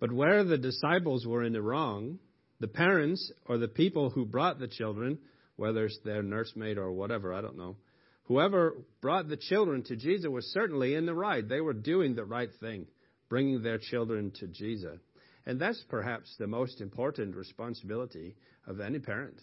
But 0.00 0.12
where 0.12 0.44
the 0.44 0.58
disciples 0.58 1.26
were 1.26 1.44
in 1.44 1.52
the 1.52 1.62
wrong, 1.62 2.18
the 2.60 2.68
parents 2.68 3.32
or 3.46 3.58
the 3.58 3.68
people 3.68 4.10
who 4.10 4.24
brought 4.24 4.58
the 4.58 4.68
children, 4.68 5.18
whether 5.56 5.86
it's 5.86 5.98
their 6.04 6.22
nursemaid 6.22 6.78
or 6.78 6.92
whatever, 6.92 7.32
I 7.32 7.40
don't 7.40 7.58
know, 7.58 7.76
Whoever 8.28 8.76
brought 9.00 9.28
the 9.28 9.38
children 9.38 9.82
to 9.84 9.96
Jesus 9.96 10.28
was 10.28 10.44
certainly 10.52 10.94
in 10.94 11.06
the 11.06 11.14
right. 11.14 11.46
They 11.46 11.62
were 11.62 11.72
doing 11.72 12.14
the 12.14 12.26
right 12.26 12.50
thing, 12.60 12.86
bringing 13.30 13.62
their 13.62 13.78
children 13.78 14.32
to 14.40 14.46
Jesus. 14.46 15.00
And 15.46 15.58
that's 15.58 15.82
perhaps 15.88 16.36
the 16.38 16.46
most 16.46 16.82
important 16.82 17.34
responsibility 17.34 18.36
of 18.66 18.80
any 18.80 18.98
parent. 18.98 19.40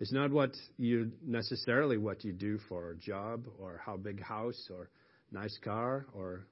It's 0.00 0.12
not 0.12 0.30
what 0.30 0.54
you 0.76 1.12
necessarily 1.24 1.96
what 1.96 2.24
you 2.24 2.32
do 2.32 2.58
for 2.68 2.90
a 2.90 2.96
job 2.96 3.46
or 3.58 3.80
how 3.84 3.96
big 3.96 4.22
house 4.22 4.68
or 4.70 4.90
nice 5.32 5.58
car 5.64 6.06
or 6.14 6.46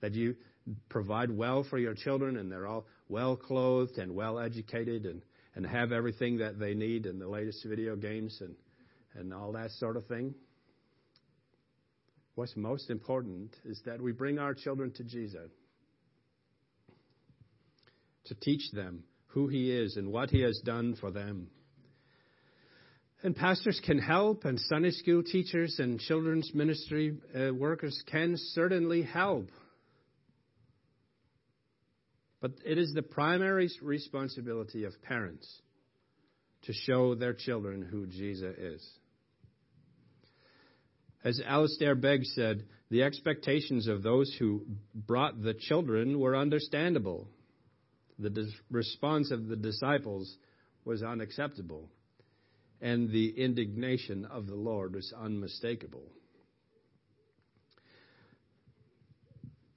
that 0.00 0.14
you 0.14 0.36
provide 0.88 1.30
well 1.30 1.64
for 1.68 1.78
your 1.78 1.94
children 1.94 2.36
and 2.36 2.50
they're 2.50 2.66
all 2.66 2.86
well 3.08 3.36
clothed 3.36 3.98
and 3.98 4.14
well 4.14 4.38
educated 4.38 5.04
and, 5.04 5.22
and 5.54 5.66
have 5.66 5.92
everything 5.92 6.38
that 6.38 6.58
they 6.58 6.74
need 6.74 7.04
and 7.04 7.20
the 7.20 7.28
latest 7.28 7.64
video 7.66 7.94
games 7.94 8.38
and 8.40 8.54
and 9.14 9.34
all 9.34 9.52
that 9.52 9.70
sort 9.72 9.96
of 9.96 10.06
thing. 10.06 10.34
What's 12.36 12.56
most 12.56 12.90
important 12.90 13.54
is 13.64 13.80
that 13.84 14.00
we 14.00 14.12
bring 14.12 14.38
our 14.38 14.54
children 14.54 14.92
to 14.92 15.04
Jesus 15.04 15.50
to 18.26 18.34
teach 18.36 18.70
them 18.72 19.02
who 19.26 19.48
He 19.48 19.70
is 19.70 19.96
and 19.96 20.12
what 20.12 20.30
He 20.30 20.40
has 20.42 20.60
done 20.64 20.96
for 21.00 21.10
them. 21.10 21.48
And 23.22 23.36
pastors 23.36 23.80
can 23.84 23.98
help, 23.98 24.44
and 24.46 24.58
Sunday 24.58 24.92
school 24.92 25.22
teachers 25.22 25.78
and 25.78 26.00
children's 26.00 26.50
ministry 26.54 27.18
uh, 27.34 27.52
workers 27.52 28.02
can 28.10 28.34
certainly 28.36 29.02
help. 29.02 29.50
But 32.40 32.52
it 32.64 32.78
is 32.78 32.94
the 32.94 33.02
primary 33.02 33.68
responsibility 33.82 34.84
of 34.84 34.92
parents 35.02 35.46
to 36.62 36.72
show 36.72 37.14
their 37.14 37.34
children 37.34 37.82
who 37.82 38.06
Jesus 38.06 38.56
is. 38.56 38.90
As 41.22 41.40
Alistair 41.46 41.94
Begg 41.94 42.24
said, 42.24 42.64
the 42.90 43.02
expectations 43.02 43.86
of 43.86 44.02
those 44.02 44.34
who 44.38 44.64
brought 44.94 45.42
the 45.42 45.54
children 45.54 46.18
were 46.18 46.34
understandable. 46.34 47.28
The 48.18 48.30
dis- 48.30 48.54
response 48.70 49.30
of 49.30 49.46
the 49.46 49.56
disciples 49.56 50.34
was 50.84 51.02
unacceptable, 51.02 51.90
and 52.80 53.10
the 53.10 53.28
indignation 53.28 54.24
of 54.24 54.46
the 54.46 54.54
Lord 54.54 54.94
was 54.94 55.12
unmistakable. 55.18 56.10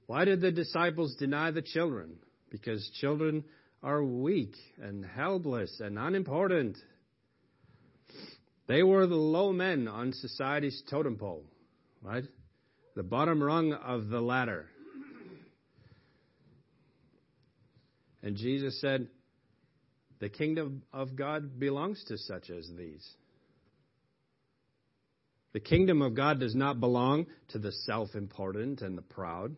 Why 0.06 0.26
did 0.26 0.42
the 0.42 0.52
disciples 0.52 1.16
deny 1.16 1.52
the 1.52 1.62
children? 1.62 2.18
Because 2.50 2.90
children 3.00 3.44
are 3.82 4.04
weak 4.04 4.56
and 4.82 5.06
helpless 5.06 5.80
and 5.80 5.98
unimportant 5.98 6.78
they 8.68 8.84
were 8.84 9.08
the 9.08 9.16
low 9.16 9.52
men 9.52 9.88
on 9.88 10.14
society's 10.14 10.82
totem 10.90 11.18
pole, 11.18 11.44
right? 12.02 12.24
The 12.96 13.04
bottom 13.04 13.44
rung 13.44 13.74
of 13.74 14.08
the 14.08 14.22
ladder. 14.22 14.68
And 18.22 18.38
Jesus 18.38 18.80
said, 18.80 19.08
The 20.24 20.30
kingdom 20.30 20.84
of 20.94 21.18
God 21.18 21.60
belongs 21.60 22.02
to 22.06 22.18
such 22.18 22.50
as 22.50 22.66
these. 22.78 23.06
The 25.52 25.60
kingdom 25.60 26.02
of 26.02 26.16
God 26.16 26.40
does 26.40 26.56
not 26.56 26.80
belong 26.80 27.26
to 27.50 27.60
the 27.60 27.74
self 27.74 28.16
important 28.16 28.82
and 28.82 28.98
the 28.98 29.02
proud. 29.02 29.58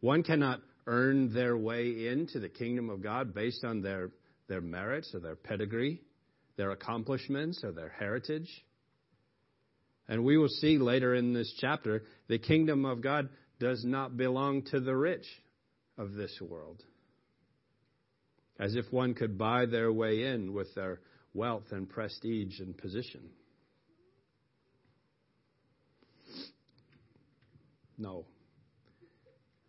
One 0.00 0.22
cannot 0.22 0.62
earn 0.86 1.34
their 1.34 1.58
way 1.58 2.08
into 2.08 2.40
the 2.40 2.48
kingdom 2.48 2.88
of 2.88 3.02
God 3.02 3.34
based 3.34 3.62
on 3.66 3.82
their, 3.82 4.12
their 4.48 4.62
merits 4.62 5.14
or 5.14 5.20
their 5.20 5.36
pedigree 5.36 6.00
their 6.56 6.70
accomplishments 6.70 7.62
or 7.62 7.72
their 7.72 7.90
heritage. 7.90 8.48
And 10.08 10.24
we 10.24 10.38
will 10.38 10.48
see 10.48 10.78
later 10.78 11.14
in 11.14 11.34
this 11.34 11.52
chapter, 11.60 12.04
the 12.28 12.38
kingdom 12.38 12.86
of 12.86 13.02
God 13.02 13.28
does 13.60 13.84
not 13.84 14.16
belong 14.16 14.62
to 14.70 14.80
the 14.80 14.96
rich 14.96 15.26
of 15.98 16.14
this 16.14 16.40
world. 16.40 16.82
As 18.62 18.76
if 18.76 18.84
one 18.92 19.14
could 19.14 19.36
buy 19.36 19.66
their 19.66 19.92
way 19.92 20.22
in 20.22 20.52
with 20.52 20.72
their 20.76 21.00
wealth 21.34 21.64
and 21.72 21.90
prestige 21.90 22.60
and 22.60 22.78
position. 22.78 23.22
No. 27.98 28.24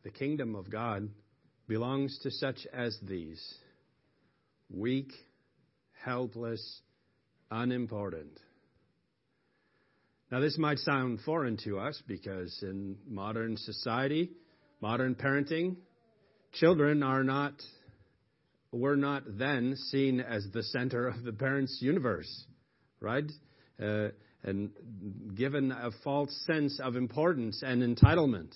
The 0.04 0.12
kingdom 0.12 0.54
of 0.54 0.70
God 0.70 1.10
belongs 1.68 2.20
to 2.22 2.30
such 2.30 2.68
as 2.72 2.96
these 3.02 3.44
weak, 4.70 5.12
helpless, 6.06 6.82
unimportant. 7.50 8.40
Now, 10.32 10.40
this 10.40 10.60
might 10.60 10.78
sound 10.78 11.22
foreign 11.22 11.58
to 11.64 11.80
us 11.80 12.00
because 12.08 12.56
in 12.62 12.98
modern 13.08 13.58
society, 13.58 14.30
modern 14.82 15.16
parenting, 15.16 15.78
children 16.54 17.02
are 17.02 17.24
not, 17.24 17.54
were 18.74 18.98
not 18.98 19.24
then 19.38 19.75
seen 19.92 20.20
as 20.20 20.46
the 20.51 20.63
center 20.63 21.08
of 21.08 21.24
the 21.24 21.32
parent's 21.32 21.77
universe, 21.80 22.46
right? 23.00 23.32
Uh, 23.82 24.08
and 24.44 24.72
given 25.36 25.72
a 25.72 25.92
false 26.03 26.36
sense 26.46 26.80
of 26.80 26.96
importance 26.96 27.62
and 27.65 27.82
entitlement. 27.82 28.53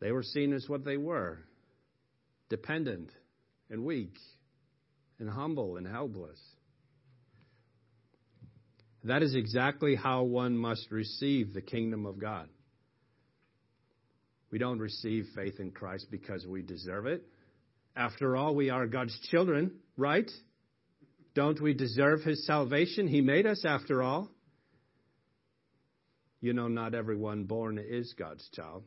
They 0.00 0.12
were 0.12 0.22
seen 0.22 0.52
as 0.52 0.68
what 0.68 0.84
they 0.84 0.96
were 0.96 1.40
dependent 2.48 3.10
and 3.68 3.84
weak 3.84 4.14
and 5.18 5.28
humble 5.28 5.76
and 5.76 5.86
helpless. 5.86 6.38
That 9.04 9.22
is 9.22 9.34
exactly 9.34 9.96
how 9.96 10.22
one 10.24 10.56
must 10.56 10.90
receive 10.90 11.52
the 11.52 11.62
kingdom 11.62 12.06
of 12.06 12.18
God. 12.18 12.48
We 14.50 14.58
don't 14.58 14.78
receive 14.78 15.26
faith 15.34 15.58
in 15.58 15.72
Christ 15.72 16.06
because 16.10 16.46
we 16.46 16.62
deserve 16.62 17.06
it. 17.06 17.22
After 17.98 18.36
all, 18.36 18.54
we 18.54 18.70
are 18.70 18.86
God's 18.86 19.18
children, 19.28 19.72
right? 19.96 20.30
Don't 21.34 21.60
we 21.60 21.74
deserve 21.74 22.22
His 22.22 22.46
salvation? 22.46 23.08
He 23.08 23.20
made 23.20 23.44
us, 23.44 23.64
after 23.64 24.04
all. 24.04 24.30
You 26.40 26.52
know, 26.52 26.68
not 26.68 26.94
everyone 26.94 27.44
born 27.44 27.76
is 27.76 28.14
God's 28.16 28.48
child. 28.54 28.84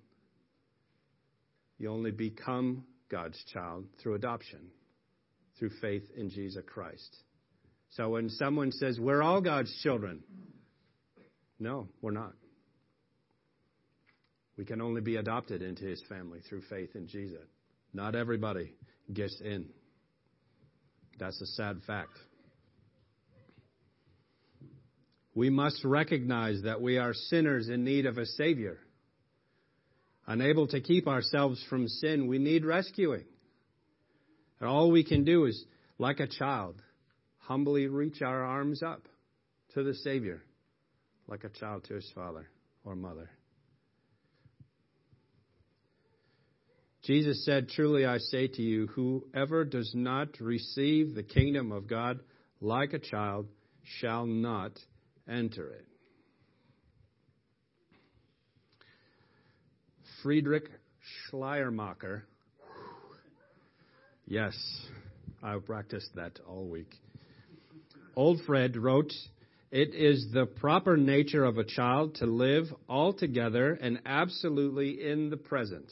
You 1.78 1.92
only 1.92 2.12
become 2.12 2.86
God's 3.10 3.38
child 3.54 3.84
through 4.02 4.16
adoption, 4.16 4.70
through 5.60 5.72
faith 5.82 6.10
in 6.16 6.30
Jesus 6.30 6.64
Christ. 6.66 7.18
So 7.90 8.12
when 8.12 8.30
someone 8.30 8.72
says, 8.72 8.98
we're 8.98 9.22
all 9.22 9.42
God's 9.42 9.78
children, 9.84 10.24
no, 11.60 11.90
we're 12.02 12.12
not. 12.12 12.32
We 14.58 14.64
can 14.64 14.82
only 14.82 15.02
be 15.02 15.18
adopted 15.18 15.62
into 15.62 15.84
his 15.84 16.02
family 16.08 16.40
through 16.48 16.62
faith 16.70 16.96
in 16.96 17.08
Jesus. 17.08 17.46
Not 17.94 18.16
everybody 18.16 18.72
gets 19.14 19.40
in. 19.42 19.66
That's 21.20 21.40
a 21.42 21.46
sad 21.46 21.82
fact. 21.86 22.18
We 25.34 25.50
must 25.50 25.84
recognize 25.86 26.64
that 26.64 26.82
we 26.82 26.98
are 26.98 27.14
sinners 27.14 27.70
in 27.70 27.84
need 27.84 28.06
of 28.06 28.18
a 28.18 28.26
Savior. 28.26 28.78
Unable 30.28 30.68
to 30.68 30.82
keep 30.82 31.08
ourselves 31.08 31.64
from 31.70 31.88
sin, 31.88 32.28
we 32.28 32.38
need 32.38 32.66
rescuing. 32.66 33.26
And 34.60 34.70
all 34.70 34.92
we 34.92 35.04
can 35.04 35.24
do 35.24 35.46
is, 35.46 35.64
like 35.98 36.20
a 36.20 36.28
child, 36.28 36.82
humbly 37.38 37.88
reach 37.88 38.22
our 38.22 38.44
arms 38.44 38.84
up 38.84 39.08
to 39.74 39.84
the 39.84 39.94
Savior 39.94 40.44
like 41.32 41.46
a 41.46 41.50
child 41.50 41.86
to 41.86 41.96
his 41.96 42.12
father 42.14 42.50
or 42.84 42.96
mother. 42.96 43.30
Jesus 47.04 47.44
said, 47.46 47.70
Truly 47.70 48.06
I 48.06 48.20
say 48.20 48.48
to 48.48 48.62
you, 48.62 48.88
whoever 48.88 49.66
does 49.66 49.92
not 49.96 50.40
receive 50.40 51.16
the 51.16 51.24
kingdom 51.24 51.72
of 51.72 51.88
God 51.88 52.20
like 52.60 52.94
a 52.94 53.00
child 53.00 53.48
shall 54.00 54.26
not 54.28 54.74
enter 55.28 55.70
it. 55.70 55.86
Friedrich 60.22 60.70
Schleiermacher. 61.30 62.26
Yes, 64.28 64.56
I've 65.42 65.66
practiced 65.66 66.12
that 66.16 66.40
all 66.48 66.68
week. 66.68 66.94
Old 68.16 68.42
Fred 68.46 68.78
wrote, 68.78 69.12
It 69.72 69.96
is 69.96 70.28
the 70.32 70.46
proper 70.46 70.96
nature 70.96 71.44
of 71.44 71.58
a 71.58 71.64
child 71.64 72.16
to 72.16 72.28
live 72.28 72.66
altogether 72.88 73.74
and 73.74 74.02
absolutely 74.06 75.04
in 75.04 75.32
the 75.32 75.38
present. 75.38 75.92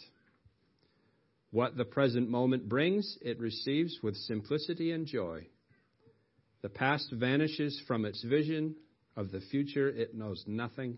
What 1.51 1.75
the 1.75 1.85
present 1.85 2.29
moment 2.29 2.69
brings, 2.69 3.17
it 3.21 3.39
receives 3.39 3.97
with 4.03 4.15
simplicity 4.15 4.91
and 4.91 5.07
joy. 5.07 5.47
The 6.61 6.69
past 6.69 7.11
vanishes 7.11 7.81
from 7.87 8.05
its 8.05 8.23
vision, 8.23 8.75
of 9.15 9.31
the 9.31 9.41
future 9.41 9.89
it 9.89 10.15
knows 10.15 10.43
nothing, 10.47 10.97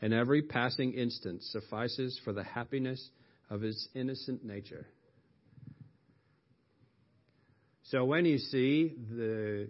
and 0.00 0.14
every 0.14 0.42
passing 0.42 0.94
instant 0.94 1.42
suffices 1.42 2.18
for 2.24 2.32
the 2.32 2.44
happiness 2.44 3.10
of 3.50 3.64
its 3.64 3.88
innocent 3.94 4.44
nature. 4.44 4.86
So 7.84 8.04
when 8.04 8.24
you 8.24 8.38
see 8.38 8.94
the, 9.10 9.68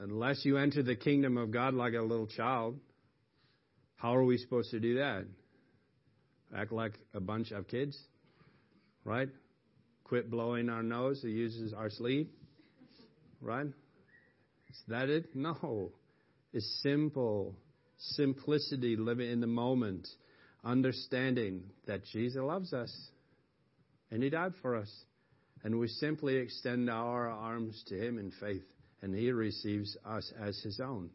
unless 0.00 0.44
you 0.44 0.56
enter 0.56 0.84
the 0.84 0.94
kingdom 0.94 1.36
of 1.36 1.50
God 1.50 1.74
like 1.74 1.94
a 1.94 2.00
little 2.00 2.28
child, 2.28 2.78
how 3.96 4.14
are 4.14 4.24
we 4.24 4.38
supposed 4.38 4.70
to 4.70 4.78
do 4.78 4.98
that? 4.98 5.24
Act 6.56 6.70
like 6.70 6.92
a 7.12 7.20
bunch 7.20 7.50
of 7.50 7.66
kids, 7.66 7.98
right? 9.04 9.28
Quit 10.06 10.30
blowing 10.30 10.68
our 10.68 10.84
nose 10.84 11.20
to 11.22 11.28
use 11.28 11.74
our 11.76 11.90
sleep, 11.90 12.32
right? 13.40 13.66
Is 13.66 14.82
that 14.86 15.08
it? 15.08 15.34
No. 15.34 15.90
It's 16.52 16.80
simple. 16.80 17.56
Simplicity, 17.98 18.94
living 18.94 19.28
in 19.28 19.40
the 19.40 19.48
moment, 19.48 20.06
understanding 20.64 21.64
that 21.88 22.04
Jesus 22.12 22.40
loves 22.40 22.72
us 22.72 22.94
and 24.12 24.22
He 24.22 24.30
died 24.30 24.52
for 24.62 24.76
us. 24.76 24.90
And 25.64 25.80
we 25.80 25.88
simply 25.88 26.36
extend 26.36 26.88
our 26.88 27.28
arms 27.28 27.82
to 27.88 27.96
Him 27.96 28.18
in 28.18 28.30
faith, 28.38 28.62
and 29.02 29.12
He 29.12 29.32
receives 29.32 29.96
us 30.06 30.32
as 30.40 30.56
His 30.60 30.78
own. 30.78 31.10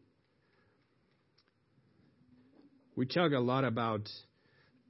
We 2.94 3.06
talk 3.06 3.32
a 3.32 3.38
lot 3.38 3.64
about 3.64 4.06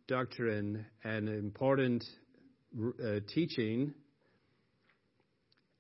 doctrine 0.09 0.87
and 1.05 1.29
important 1.29 2.03
uh, 2.79 3.21
teaching, 3.33 3.95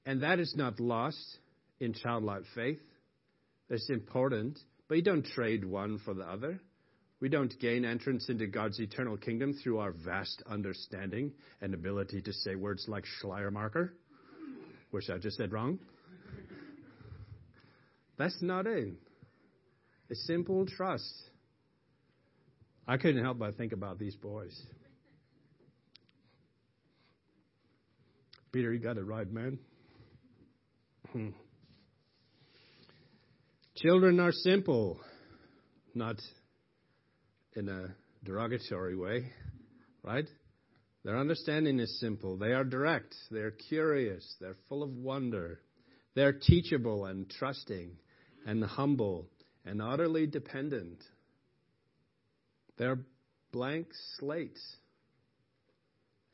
and 0.04 0.22
that 0.22 0.38
is 0.38 0.54
not 0.56 0.80
lost 0.80 1.38
in 1.80 1.94
childlike 1.94 2.42
faith. 2.54 2.80
That's 3.68 3.88
important, 3.90 4.58
but 4.88 4.96
you 4.96 5.02
don't 5.02 5.24
trade 5.24 5.64
one 5.64 5.98
for 6.04 6.14
the 6.14 6.24
other. 6.24 6.60
We 7.20 7.28
don't 7.28 7.52
gain 7.60 7.84
entrance 7.84 8.28
into 8.28 8.46
God's 8.48 8.80
eternal 8.80 9.16
kingdom 9.16 9.54
through 9.62 9.78
our 9.78 9.92
vast 9.92 10.42
understanding 10.50 11.32
and 11.60 11.72
ability 11.72 12.20
to 12.22 12.32
say 12.32 12.56
words 12.56 12.86
like 12.88 13.04
Schleiermacher, 13.20 13.94
which 14.90 15.08
I 15.08 15.18
just 15.18 15.36
said 15.36 15.52
wrong. 15.52 15.78
That's 18.18 18.42
not 18.42 18.66
it. 18.66 18.94
It's 20.10 20.26
simple 20.26 20.66
trust. 20.66 21.14
I 22.86 22.96
couldn't 22.96 23.22
help 23.22 23.38
but 23.38 23.56
think 23.56 23.72
about 23.72 23.98
these 23.98 24.16
boys. 24.16 24.60
Peter, 28.52 28.70
you 28.70 28.80
got 28.80 28.98
it 28.98 29.06
right, 29.06 29.30
man. 29.32 29.58
Hmm. 31.10 31.28
Children 33.76 34.20
are 34.20 34.32
simple, 34.32 35.00
not 35.94 36.16
in 37.56 37.70
a 37.70 37.94
derogatory 38.22 38.94
way, 38.94 39.30
right? 40.02 40.26
Their 41.02 41.18
understanding 41.18 41.80
is 41.80 41.98
simple. 41.98 42.36
They 42.36 42.52
are 42.52 42.64
direct. 42.64 43.14
They're 43.30 43.52
curious. 43.52 44.36
They're 44.38 44.58
full 44.68 44.82
of 44.82 44.90
wonder. 44.90 45.60
They're 46.14 46.34
teachable 46.34 47.06
and 47.06 47.30
trusting 47.30 47.92
and 48.46 48.62
humble 48.62 49.28
and 49.64 49.80
utterly 49.80 50.26
dependent. 50.26 51.02
They're 52.76 52.98
blank 53.50 53.88
slates. 54.18 54.60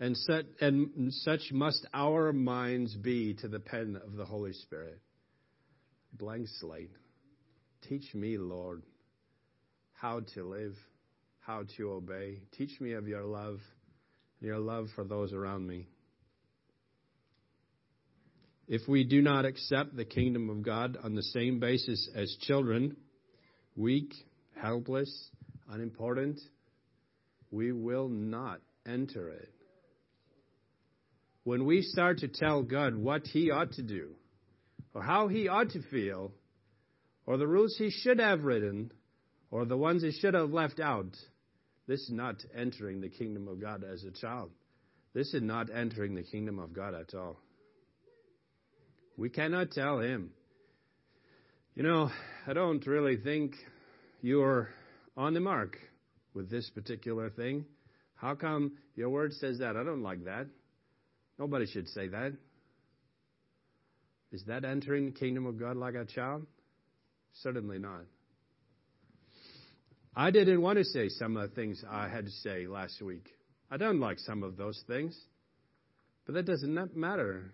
And 0.01 0.17
such, 0.17 0.47
and 0.61 1.13
such 1.13 1.51
must 1.53 1.87
our 1.93 2.33
minds 2.33 2.95
be 2.95 3.35
to 3.35 3.49
the 3.49 3.59
pen 3.59 4.01
of 4.05 4.15
the 4.15 4.25
Holy 4.25 4.53
Spirit. 4.53 5.01
Blank 6.13 6.47
slate. 6.61 6.93
Teach 7.89 8.15
me, 8.15 8.39
Lord, 8.39 8.83
how 9.95 10.21
to 10.35 10.45
live 10.45 10.75
how 11.49 11.65
to 11.79 11.93
obey. 11.93 12.41
Teach 12.59 12.79
me 12.79 12.93
of 12.93 13.09
your 13.09 13.25
love, 13.25 13.59
your 14.39 14.59
love 14.59 14.89
for 14.95 15.03
those 15.03 15.33
around 15.33 15.67
me. 15.67 15.87
If 18.69 18.87
we 18.87 19.03
do 19.03 19.23
not 19.23 19.47
accept 19.47 19.97
the 19.97 20.05
kingdom 20.05 20.51
of 20.51 20.63
God 20.63 20.99
on 21.03 21.15
the 21.15 21.23
same 21.23 21.59
basis 21.59 22.07
as 22.15 22.37
children, 22.43 22.99
weak, 23.77 24.13
helpless, 24.61 25.11
unimportant, 25.71 26.39
we 27.51 27.73
will 27.73 28.11
not 28.11 28.61
enter 28.87 29.31
it. 29.31 29.49
When 31.49 31.65
we 31.65 31.81
start 31.81 32.19
to 32.19 32.29
tell 32.29 32.63
God 32.63 32.95
what 32.95 33.27
He 33.27 33.51
ought 33.51 33.73
to 33.73 33.83
do, 33.83 34.11
or 34.93 35.01
how 35.01 35.29
He 35.29 35.49
ought 35.49 35.71
to 35.71 35.81
feel, 35.81 36.31
or 37.25 37.39
the 37.39 37.47
rules 37.47 37.75
He 37.79 37.89
should 37.89 38.21
have 38.21 38.45
written, 38.45 38.93
or 39.51 39.65
the 39.65 39.75
ones 39.75 40.03
He 40.03 40.13
should 40.13 40.35
have 40.35 40.51
left 40.51 40.79
out, 40.79 41.17
this 41.87 42.01
is 42.01 42.11
not 42.13 42.35
entering 42.55 43.01
the 43.01 43.09
kingdom 43.09 43.49
of 43.49 43.63
God 43.63 43.83
as 43.83 44.05
a 44.05 44.11
child. 44.11 44.51
This 45.15 45.33
is 45.33 45.41
not 45.41 45.71
entering 45.75 46.15
the 46.15 46.23
kingdom 46.23 46.59
of 46.59 46.75
God 46.75 46.93
at 46.93 47.15
all. 47.15 47.41
We 49.17 49.31
cannot 49.31 49.71
tell 49.71 50.01
Him, 50.01 50.33
you 51.75 51.83
know, 51.83 52.11
I 52.47 52.53
don't 52.53 52.87
really 52.87 53.17
think 53.17 53.55
you're 54.21 54.69
on 55.17 55.33
the 55.33 55.41
mark 55.41 55.79
with 56.35 56.51
this 56.51 56.69
particular 56.69 57.31
thing. 57.31 57.65
How 58.17 58.35
come 58.35 58.73
your 58.97 59.09
word 59.09 59.33
says 59.33 59.61
that? 59.61 59.79
I 59.79 59.83
don't 59.83 60.03
like 60.03 60.27
that. 60.27 60.49
Nobody 61.39 61.67
should 61.67 61.89
say 61.89 62.09
that. 62.09 62.33
Is 64.33 64.45
that 64.47 64.65
entering 64.65 65.07
the 65.07 65.13
kingdom 65.13 65.47
of 65.47 65.59
God 65.59 65.77
like 65.77 65.95
a 65.95 66.05
child? 66.05 66.47
Certainly 67.43 67.79
not. 67.79 68.03
I 70.15 70.31
didn't 70.31 70.61
want 70.61 70.79
to 70.79 70.85
say 70.85 71.09
some 71.09 71.37
of 71.37 71.49
the 71.49 71.55
things 71.55 71.83
I 71.89 72.09
had 72.09 72.25
to 72.25 72.31
say 72.31 72.67
last 72.67 73.01
week. 73.01 73.29
I 73.71 73.77
don't 73.77 74.01
like 74.01 74.19
some 74.19 74.43
of 74.43 74.57
those 74.57 74.83
things. 74.87 75.17
But 76.27 76.35
that 76.35 76.47
doesn't 76.47 76.97
matter. 76.97 77.53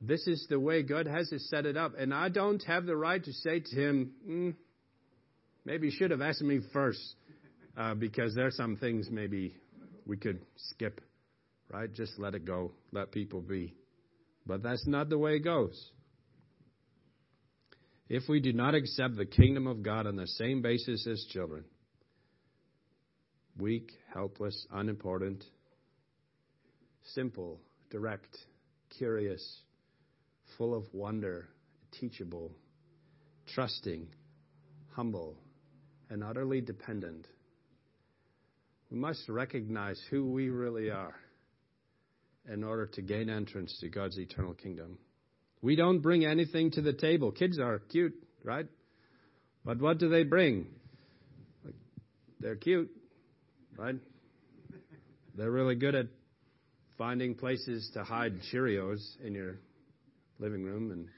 This 0.00 0.26
is 0.26 0.46
the 0.48 0.58
way 0.58 0.82
God 0.82 1.06
has 1.06 1.30
it 1.32 1.40
set 1.42 1.66
it 1.66 1.76
up. 1.76 1.92
And 1.98 2.14
I 2.14 2.28
don't 2.28 2.62
have 2.64 2.86
the 2.86 2.96
right 2.96 3.22
to 3.22 3.32
say 3.32 3.60
to 3.60 3.76
him, 3.76 4.12
mm, 4.26 4.54
maybe 5.64 5.88
you 5.88 5.92
should 5.94 6.12
have 6.12 6.22
asked 6.22 6.42
me 6.42 6.60
first, 6.72 7.00
uh, 7.76 7.94
because 7.94 8.34
there 8.34 8.46
are 8.46 8.52
some 8.52 8.76
things 8.76 9.08
maybe 9.10 9.54
we 10.06 10.16
could 10.16 10.40
skip, 10.56 11.00
right? 11.70 11.92
Just 11.92 12.18
let 12.18 12.34
it 12.34 12.44
go. 12.44 12.72
Let 12.92 13.12
people 13.12 13.40
be. 13.40 13.74
But 14.46 14.62
that's 14.62 14.86
not 14.86 15.08
the 15.08 15.18
way 15.18 15.36
it 15.36 15.44
goes. 15.44 15.90
If 18.08 18.24
we 18.28 18.40
do 18.40 18.52
not 18.52 18.74
accept 18.74 19.16
the 19.16 19.26
kingdom 19.26 19.66
of 19.66 19.82
God 19.82 20.06
on 20.06 20.16
the 20.16 20.26
same 20.26 20.62
basis 20.62 21.06
as 21.06 21.24
children, 21.30 21.64
weak, 23.56 23.92
helpless, 24.12 24.66
unimportant, 24.72 25.44
simple, 27.14 27.60
direct, 27.90 28.36
curious, 28.98 29.60
full 30.58 30.74
of 30.74 30.84
wonder, 30.92 31.48
teachable, 32.00 32.50
trusting, 33.54 34.08
humble, 34.90 35.36
and 36.08 36.24
utterly 36.24 36.60
dependent. 36.60 37.28
We 38.90 38.98
must 38.98 39.28
recognize 39.28 40.00
who 40.10 40.32
we 40.32 40.48
really 40.48 40.90
are 40.90 41.14
in 42.48 42.64
order 42.64 42.86
to 42.86 43.02
gain 43.02 43.28
entrance 43.28 43.76
to 43.80 43.88
God's 43.88 44.18
eternal 44.18 44.54
kingdom. 44.54 44.98
We 45.62 45.76
don't 45.76 46.00
bring 46.00 46.24
anything 46.24 46.70
to 46.72 46.80
the 46.80 46.92
table. 46.92 47.32
Kids 47.32 47.58
are 47.58 47.78
cute, 47.78 48.14
right? 48.44 48.66
But 49.64 49.80
what 49.80 49.98
do 49.98 50.08
they 50.08 50.22
bring? 50.22 50.66
They're 52.40 52.56
cute, 52.56 52.90
right? 53.76 53.96
They're 55.36 55.50
really 55.50 55.74
good 55.74 55.94
at 55.94 56.06
finding 56.96 57.34
places 57.34 57.90
to 57.94 58.04
hide 58.04 58.40
Cheerios 58.52 59.00
in 59.22 59.34
your 59.34 59.58
living 60.38 60.64
room 60.64 60.90
and 60.90 61.08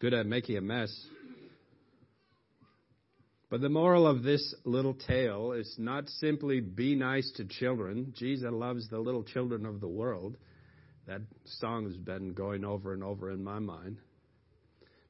good 0.00 0.14
at 0.14 0.26
making 0.26 0.56
a 0.56 0.60
mess. 0.62 0.90
But 3.50 3.62
the 3.62 3.70
moral 3.70 4.06
of 4.06 4.22
this 4.22 4.54
little 4.64 4.94
tale 4.94 5.52
is 5.52 5.74
not 5.78 6.08
simply 6.08 6.60
be 6.60 6.94
nice 6.94 7.30
to 7.36 7.46
children. 7.46 8.12
Jesus 8.16 8.50
loves 8.52 8.88
the 8.88 8.98
little 8.98 9.24
children 9.24 9.64
of 9.64 9.80
the 9.80 9.88
world. 9.88 10.36
That 11.06 11.22
song 11.44 11.86
has 11.86 11.96
been 11.96 12.34
going 12.34 12.64
over 12.64 12.92
and 12.92 13.02
over 13.02 13.30
in 13.30 13.42
my 13.42 13.58
mind. 13.58 13.98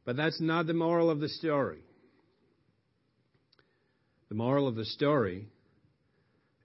But 0.05 0.17
that's 0.17 0.41
not 0.41 0.67
the 0.67 0.75
moral 0.75 1.11
of 1.11 1.19
the 1.19 1.29
story. 1.29 1.81
The 4.29 4.37
moral 4.37 4.69
of 4.69 4.77
the 4.77 4.85
story 4.85 5.49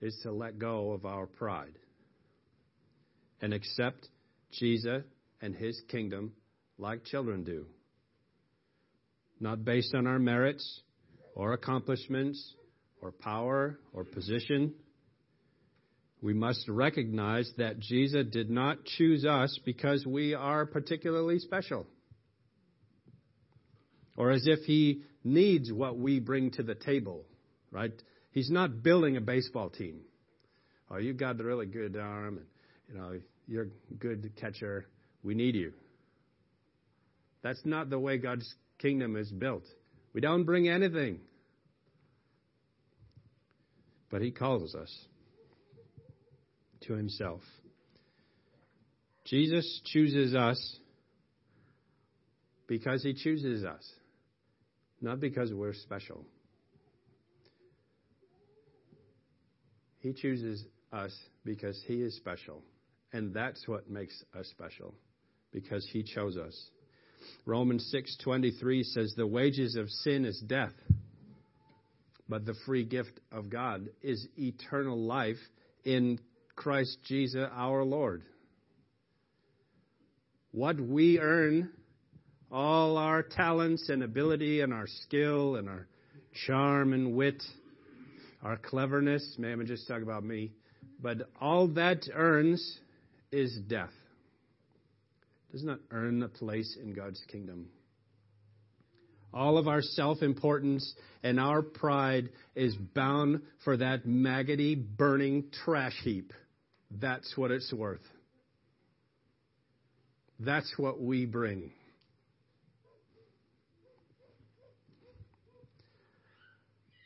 is 0.00 0.16
to 0.22 0.30
let 0.30 0.58
go 0.58 0.92
of 0.92 1.04
our 1.04 1.26
pride 1.26 1.76
and 3.42 3.52
accept 3.52 4.08
Jesus 4.52 5.02
and 5.42 5.54
his 5.54 5.80
kingdom 5.88 6.34
like 6.78 7.04
children 7.04 7.42
do. 7.42 7.66
Not 9.40 9.64
based 9.64 9.94
on 9.94 10.06
our 10.06 10.20
merits 10.20 10.82
or 11.34 11.52
accomplishments 11.52 12.54
or 13.02 13.12
power 13.12 13.78
or 13.92 14.04
position, 14.04 14.72
we 16.22 16.32
must 16.32 16.66
recognize 16.68 17.50
that 17.58 17.78
Jesus 17.78 18.26
did 18.30 18.48
not 18.48 18.84
choose 18.84 19.26
us 19.26 19.58
because 19.64 20.06
we 20.06 20.32
are 20.32 20.64
particularly 20.64 21.38
special. 21.38 21.86
Or 24.16 24.30
as 24.30 24.46
if 24.46 24.60
he 24.60 25.02
needs 25.22 25.72
what 25.72 25.98
we 25.98 26.20
bring 26.20 26.52
to 26.52 26.62
the 26.62 26.74
table, 26.74 27.24
right? 27.70 27.92
He's 28.30 28.50
not 28.50 28.82
building 28.82 29.16
a 29.16 29.20
baseball 29.20 29.68
team. 29.68 30.00
Oh, 30.90 30.98
you've 30.98 31.18
got 31.18 31.40
a 31.40 31.44
really 31.44 31.66
good 31.66 31.96
arm, 31.96 32.38
and 32.38 32.46
you 32.88 32.94
know 32.94 33.20
you're 33.46 33.68
a 33.90 33.94
good 33.94 34.32
catcher. 34.40 34.86
We 35.22 35.34
need 35.34 35.56
you. 35.56 35.72
That's 37.42 37.60
not 37.64 37.90
the 37.90 37.98
way 37.98 38.18
God's 38.18 38.54
kingdom 38.78 39.16
is 39.16 39.30
built. 39.30 39.64
We 40.14 40.20
don't 40.20 40.44
bring 40.44 40.68
anything, 40.68 41.20
but 44.10 44.22
He 44.22 44.30
calls 44.30 44.74
us 44.74 44.90
to 46.86 46.94
himself. 46.94 47.40
Jesus 49.24 49.80
chooses 49.86 50.34
us 50.34 50.78
because 52.66 53.02
he 53.02 53.14
chooses 53.14 53.64
us, 53.64 53.90
not 55.00 55.20
because 55.20 55.52
we're 55.52 55.74
special. 55.74 56.24
He 60.00 60.12
chooses 60.12 60.64
us 60.92 61.16
because 61.44 61.82
he 61.86 62.02
is 62.02 62.16
special. 62.16 62.62
And 63.12 63.32
that's 63.32 63.66
what 63.66 63.88
makes 63.88 64.22
us 64.38 64.46
special, 64.48 64.94
because 65.52 65.88
he 65.90 66.02
chose 66.02 66.36
us. 66.36 66.54
Romans 67.46 67.90
6:23 67.92 68.84
says 68.84 69.14
the 69.14 69.26
wages 69.26 69.76
of 69.76 69.90
sin 69.90 70.24
is 70.24 70.40
death, 70.40 70.74
but 72.28 72.44
the 72.44 72.54
free 72.66 72.84
gift 72.84 73.20
of 73.30 73.50
God 73.50 73.88
is 74.02 74.28
eternal 74.38 74.98
life 74.98 75.38
in 75.84 76.18
Christ 76.56 76.98
Jesus 77.04 77.48
our 77.52 77.84
Lord. 77.84 78.22
What 80.52 80.80
we 80.80 81.18
earn, 81.18 81.70
all 82.50 82.96
our 82.96 83.22
talents 83.22 83.88
and 83.88 84.02
ability 84.02 84.60
and 84.60 84.72
our 84.72 84.86
skill 84.86 85.56
and 85.56 85.68
our 85.68 85.88
charm 86.46 86.92
and 86.92 87.14
wit, 87.14 87.42
our 88.42 88.56
cleverness, 88.56 89.36
may 89.38 89.52
I 89.52 89.56
just 89.64 89.88
talk 89.88 90.02
about 90.02 90.24
me, 90.24 90.52
but 91.00 91.28
all 91.40 91.68
that 91.68 92.08
earns 92.14 92.78
is 93.32 93.58
death. 93.68 93.90
Does 95.54 95.62
not 95.62 95.78
earn 95.92 96.20
a 96.24 96.28
place 96.28 96.76
in 96.82 96.94
God's 96.94 97.22
kingdom. 97.30 97.68
All 99.32 99.56
of 99.56 99.68
our 99.68 99.82
self 99.82 100.20
importance 100.20 100.96
and 101.22 101.38
our 101.38 101.62
pride 101.62 102.30
is 102.56 102.74
bound 102.74 103.40
for 103.62 103.76
that 103.76 104.04
maggoty, 104.04 104.74
burning 104.74 105.44
trash 105.64 105.94
heap. 106.02 106.32
That's 106.90 107.36
what 107.36 107.52
it's 107.52 107.72
worth. 107.72 108.00
That's 110.40 110.74
what 110.76 111.00
we 111.00 111.24
bring. 111.24 111.70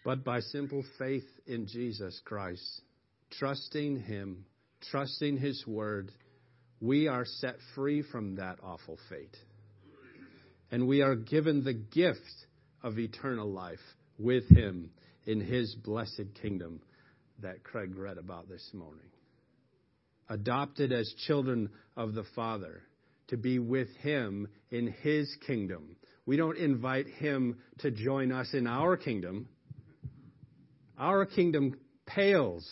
But 0.07 0.25
by 0.25 0.41
simple 0.41 0.85
faith 0.99 1.27
in 1.47 1.67
Jesus 1.67 2.19
Christ, 2.25 2.81
trusting 3.33 4.05
Him, 4.05 4.47
trusting 4.91 5.37
His 5.37 5.67
Word, 5.67 6.13
we 6.81 7.09
are 7.09 7.25
set 7.25 7.57
free 7.75 8.03
from 8.03 8.37
that 8.37 8.59
awful 8.62 8.99
fate. 9.09 9.37
And 10.71 10.87
we 10.87 11.03
are 11.03 11.17
given 11.17 11.64
the 11.64 11.73
gift 11.73 12.21
of 12.83 12.99
eternal 12.99 13.51
life 13.51 13.79
with 14.19 14.49
Him 14.49 14.91
in 15.27 15.41
His 15.41 15.75
blessed 15.75 16.35
kingdom 16.41 16.81
that 17.41 17.64
Craig 17.64 17.97
read 17.97 18.19
about 18.19 18.49
this 18.49 18.71
morning 18.75 19.09
adopted 20.29 20.93
as 20.93 21.12
children 21.27 21.71
of 21.97 22.14
the 22.14 22.25
Father, 22.35 22.83
to 23.29 23.37
be 23.37 23.59
with 23.59 23.88
Him 23.99 24.49
in 24.71 24.95
His 25.03 25.35
kingdom. 25.47 25.97
We 26.27 26.37
don't 26.37 26.59
invite 26.59 27.07
Him 27.07 27.59
to 27.79 27.91
join 27.91 28.33
us 28.33 28.53
in 28.53 28.67
our 28.67 28.97
kingdom. 28.97 29.49
Our 30.99 31.27
kingdom 31.27 31.79
pales 32.07 32.67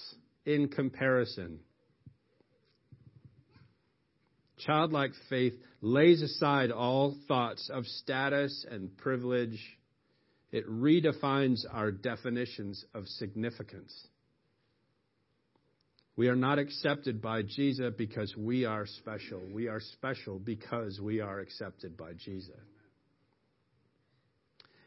in 0.44 0.68
comparison. 0.68 1.60
Childlike 4.58 5.12
faith 5.28 5.54
lays 5.82 6.22
aside 6.22 6.70
all 6.70 7.14
thoughts 7.28 7.70
of 7.72 7.84
status 7.86 8.64
and 8.70 8.96
privilege 8.96 9.60
It 10.52 10.66
redefines 10.68 11.64
our 11.70 11.90
definitions 11.90 12.84
of 12.94 13.06
significance. 13.06 13.92
We 16.16 16.28
are 16.28 16.36
not 16.36 16.58
accepted 16.58 17.20
by 17.20 17.42
Jesus 17.42 17.92
because 17.98 18.34
we 18.36 18.64
are 18.64 18.86
special. 18.86 19.42
We 19.52 19.68
are 19.68 19.80
special 19.80 20.38
because 20.38 20.98
we 20.98 21.20
are 21.20 21.40
accepted 21.40 21.96
by 21.96 22.12
Jesus. 22.14 22.54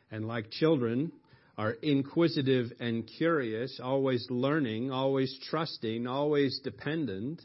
And 0.10 0.28
like 0.28 0.50
children, 0.50 1.12
are 1.60 1.74
inquisitive 1.74 2.72
and 2.80 3.06
curious, 3.18 3.82
always 3.84 4.26
learning, 4.30 4.92
always 4.92 5.38
trusting, 5.50 6.08
always 6.08 6.58
dependent, 6.64 7.42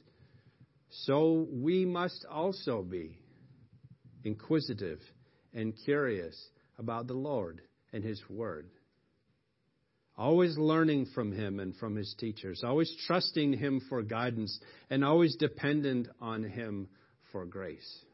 so 1.03 1.47
we 1.51 1.85
must 1.85 2.25
also 2.31 2.83
be 2.83 3.19
inquisitive 4.23 5.01
and 5.53 5.75
curious 5.85 6.37
about 6.79 7.07
the 7.07 7.15
Lord 7.15 7.61
and 7.93 8.05
His 8.05 8.21
Word. 8.29 8.69
Always 10.17 10.57
learning 10.57 11.07
from 11.15 11.33
Him 11.33 11.59
and 11.59 11.75
from 11.77 11.97
His 11.97 12.15
teachers, 12.19 12.63
always 12.65 12.95
trusting 13.07 13.55
Him 13.55 13.81
for 13.89 14.03
guidance, 14.03 14.59
and 14.89 15.05
always 15.05 15.37
dependent 15.37 16.09
on 16.21 16.45
Him 16.45 16.89
for 17.33 17.45
grace. 17.45 18.05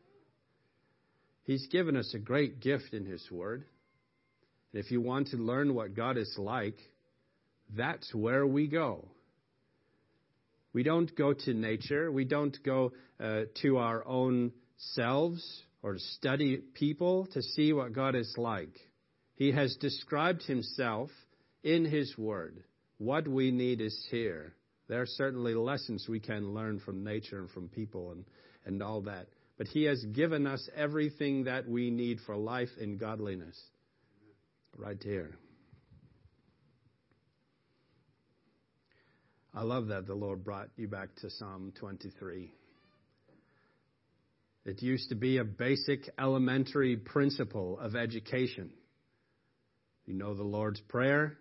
He's 1.44 1.66
given 1.66 1.96
us 1.96 2.14
a 2.14 2.18
great 2.18 2.60
gift 2.60 2.94
in 2.94 3.04
His 3.04 3.26
Word. 3.30 3.64
And 4.72 4.82
if 4.82 4.90
you 4.90 5.00
want 5.00 5.28
to 5.28 5.36
learn 5.36 5.74
what 5.74 5.94
God 5.94 6.16
is 6.16 6.34
like, 6.38 6.78
that's 7.76 8.14
where 8.14 8.46
we 8.46 8.66
go. 8.66 9.08
We 10.72 10.82
don't 10.82 11.14
go 11.16 11.32
to 11.32 11.54
nature. 11.54 12.12
We 12.12 12.24
don't 12.24 12.56
go 12.64 12.92
uh, 13.18 13.42
to 13.62 13.78
our 13.78 14.06
own 14.06 14.52
selves 14.76 15.42
or 15.82 15.96
study 15.98 16.58
people 16.74 17.26
to 17.32 17.42
see 17.42 17.72
what 17.72 17.92
God 17.92 18.14
is 18.14 18.32
like. 18.36 18.78
He 19.34 19.52
has 19.52 19.76
described 19.76 20.42
himself 20.42 21.10
in 21.62 21.84
his 21.84 22.16
word. 22.16 22.62
What 22.98 23.26
we 23.26 23.50
need 23.50 23.80
is 23.80 24.06
here. 24.10 24.54
There 24.88 25.00
are 25.00 25.06
certainly 25.06 25.54
lessons 25.54 26.06
we 26.08 26.20
can 26.20 26.52
learn 26.52 26.80
from 26.80 27.04
nature 27.04 27.38
and 27.38 27.50
from 27.50 27.68
people 27.68 28.12
and, 28.12 28.24
and 28.66 28.82
all 28.82 29.02
that. 29.02 29.28
But 29.56 29.68
he 29.68 29.84
has 29.84 30.04
given 30.12 30.46
us 30.46 30.68
everything 30.76 31.44
that 31.44 31.68
we 31.68 31.90
need 31.90 32.18
for 32.26 32.36
life 32.36 32.70
in 32.80 32.96
godliness 32.96 33.58
right 34.76 35.00
here. 35.02 35.36
I 39.60 39.62
love 39.62 39.88
that 39.88 40.06
the 40.06 40.14
Lord 40.14 40.42
brought 40.42 40.70
you 40.78 40.88
back 40.88 41.14
to 41.16 41.28
Psalm 41.28 41.74
23. 41.78 42.50
It 44.64 44.80
used 44.80 45.10
to 45.10 45.14
be 45.14 45.36
a 45.36 45.44
basic 45.44 46.08
elementary 46.18 46.96
principle 46.96 47.78
of 47.78 47.94
education. 47.94 48.70
You 50.06 50.14
know 50.14 50.32
the 50.32 50.44
Lord's 50.44 50.80
Prayer, 50.80 51.36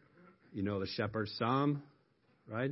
you 0.52 0.64
know 0.64 0.82
the 0.82 0.86
Shepherd's 0.86 1.32
Psalm, 1.38 1.82
right? 2.46 2.72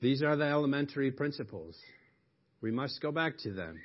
These 0.00 0.22
are 0.22 0.36
the 0.36 0.46
elementary 0.46 1.10
principles. 1.10 1.76
We 2.60 2.70
must 2.70 3.02
go 3.02 3.10
back 3.10 3.36
to 3.38 3.52
them, 3.52 3.80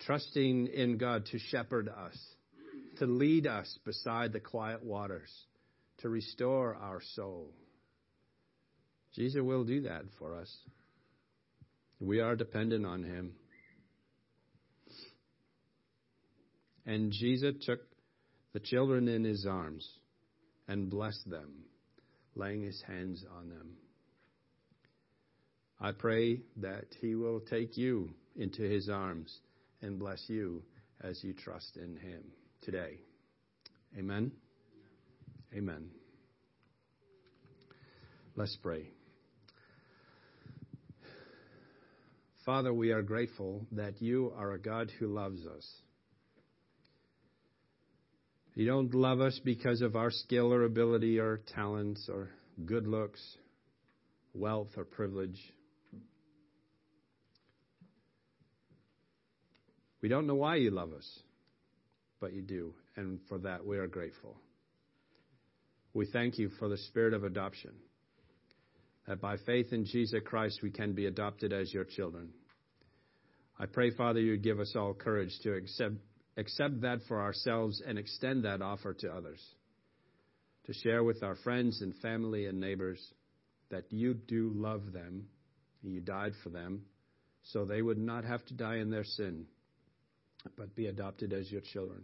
trusting 0.00 0.66
in 0.66 0.98
God 0.98 1.26
to 1.26 1.38
shepherd 1.38 1.88
us 1.88 2.18
to 2.98 3.06
lead 3.06 3.46
us 3.46 3.78
beside 3.84 4.32
the 4.32 4.40
quiet 4.40 4.84
waters, 4.84 5.30
to 6.00 6.08
restore 6.08 6.74
our 6.74 7.00
soul. 7.14 7.52
Jesus 9.14 9.42
will 9.42 9.64
do 9.64 9.82
that 9.82 10.02
for 10.18 10.36
us. 10.36 10.50
We 12.00 12.20
are 12.20 12.36
dependent 12.36 12.86
on 12.86 13.02
him. 13.02 13.32
And 16.86 17.12
Jesus 17.12 17.54
took 17.64 17.80
the 18.52 18.60
children 18.60 19.08
in 19.08 19.24
his 19.24 19.46
arms 19.46 19.88
and 20.66 20.90
blessed 20.90 21.28
them, 21.28 21.64
laying 22.34 22.62
his 22.62 22.82
hands 22.86 23.24
on 23.36 23.48
them. 23.48 23.76
I 25.80 25.92
pray 25.92 26.40
that 26.56 26.86
he 27.00 27.14
will 27.14 27.40
take 27.40 27.76
you 27.76 28.10
into 28.36 28.62
his 28.62 28.88
arms 28.88 29.38
and 29.82 29.98
bless 29.98 30.24
you 30.28 30.62
as 31.02 31.22
you 31.24 31.32
trust 31.32 31.76
in 31.76 31.96
him 31.96 32.22
today. 32.62 32.98
Amen. 33.98 34.32
Amen. 35.56 35.90
Let's 38.36 38.56
pray. 38.62 38.88
Father, 42.46 42.72
we 42.72 42.90
are 42.92 43.02
grateful 43.02 43.66
that 43.72 44.00
you 44.00 44.32
are 44.36 44.52
a 44.52 44.58
God 44.58 44.90
who 44.98 45.08
loves 45.08 45.44
us. 45.46 45.66
You 48.54 48.66
don't 48.66 48.94
love 48.94 49.20
us 49.20 49.40
because 49.44 49.80
of 49.80 49.96
our 49.96 50.10
skill 50.10 50.52
or 50.52 50.64
ability 50.64 51.18
or 51.18 51.40
talents 51.54 52.08
or 52.08 52.30
good 52.64 52.86
looks, 52.86 53.20
wealth 54.34 54.70
or 54.76 54.84
privilege. 54.84 55.38
We 60.02 60.08
don't 60.08 60.26
know 60.26 60.34
why 60.34 60.56
you 60.56 60.70
love 60.70 60.92
us 60.92 61.20
but 62.20 62.34
you 62.34 62.42
do, 62.42 62.74
and 62.96 63.18
for 63.28 63.38
that 63.38 63.64
we 63.64 63.78
are 63.78 63.86
grateful. 63.86 64.36
We 65.92 66.06
thank 66.06 66.38
you 66.38 66.50
for 66.58 66.68
the 66.68 66.76
spirit 66.76 67.14
of 67.14 67.24
adoption, 67.24 67.72
that 69.06 69.20
by 69.20 69.36
faith 69.38 69.72
in 69.72 69.84
Jesus 69.84 70.20
Christ 70.24 70.60
we 70.62 70.70
can 70.70 70.92
be 70.92 71.06
adopted 71.06 71.52
as 71.52 71.72
your 71.72 71.84
children. 71.84 72.30
I 73.58 73.66
pray, 73.66 73.90
Father, 73.90 74.20
you 74.20 74.36
give 74.36 74.60
us 74.60 74.74
all 74.76 74.94
courage 74.94 75.36
to 75.42 75.54
accept, 75.54 75.94
accept 76.36 76.80
that 76.82 77.00
for 77.08 77.20
ourselves 77.20 77.82
and 77.86 77.98
extend 77.98 78.44
that 78.44 78.62
offer 78.62 78.94
to 78.94 79.12
others, 79.12 79.40
to 80.66 80.72
share 80.72 81.02
with 81.02 81.22
our 81.22 81.36
friends 81.36 81.82
and 81.82 81.94
family 81.96 82.46
and 82.46 82.60
neighbors 82.60 83.00
that 83.70 83.84
you 83.90 84.14
do 84.14 84.52
love 84.54 84.92
them, 84.92 85.26
you 85.82 86.00
died 86.00 86.32
for 86.42 86.50
them, 86.50 86.82
so 87.42 87.64
they 87.64 87.82
would 87.82 87.98
not 87.98 88.24
have 88.24 88.44
to 88.46 88.54
die 88.54 88.76
in 88.76 88.90
their 88.90 89.04
sin 89.04 89.46
but 90.56 90.74
be 90.74 90.86
adopted 90.86 91.32
as 91.32 91.50
your 91.50 91.60
children. 91.60 92.02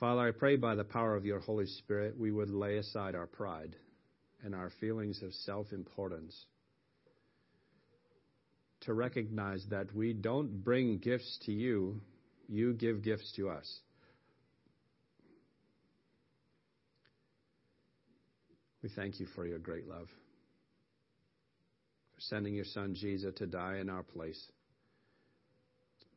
Father, 0.00 0.28
I 0.28 0.30
pray 0.30 0.56
by 0.56 0.74
the 0.74 0.84
power 0.84 1.14
of 1.14 1.26
your 1.26 1.40
Holy 1.40 1.66
Spirit 1.66 2.18
we 2.18 2.32
would 2.32 2.48
lay 2.48 2.78
aside 2.78 3.14
our 3.14 3.26
pride 3.26 3.76
and 4.42 4.54
our 4.54 4.70
feelings 4.80 5.22
of 5.22 5.34
self 5.34 5.72
importance 5.72 6.46
to 8.80 8.94
recognize 8.94 9.62
that 9.68 9.94
we 9.94 10.14
don't 10.14 10.64
bring 10.64 10.96
gifts 10.96 11.38
to 11.44 11.52
you, 11.52 12.00
you 12.48 12.72
give 12.72 13.02
gifts 13.02 13.30
to 13.36 13.50
us. 13.50 13.80
We 18.82 18.88
thank 18.88 19.20
you 19.20 19.26
for 19.34 19.46
your 19.46 19.58
great 19.58 19.86
love, 19.86 20.08
for 22.14 22.20
sending 22.20 22.54
your 22.54 22.64
Son 22.64 22.94
Jesus 22.94 23.34
to 23.36 23.46
die 23.46 23.76
in 23.80 23.90
our 23.90 24.02
place 24.02 24.42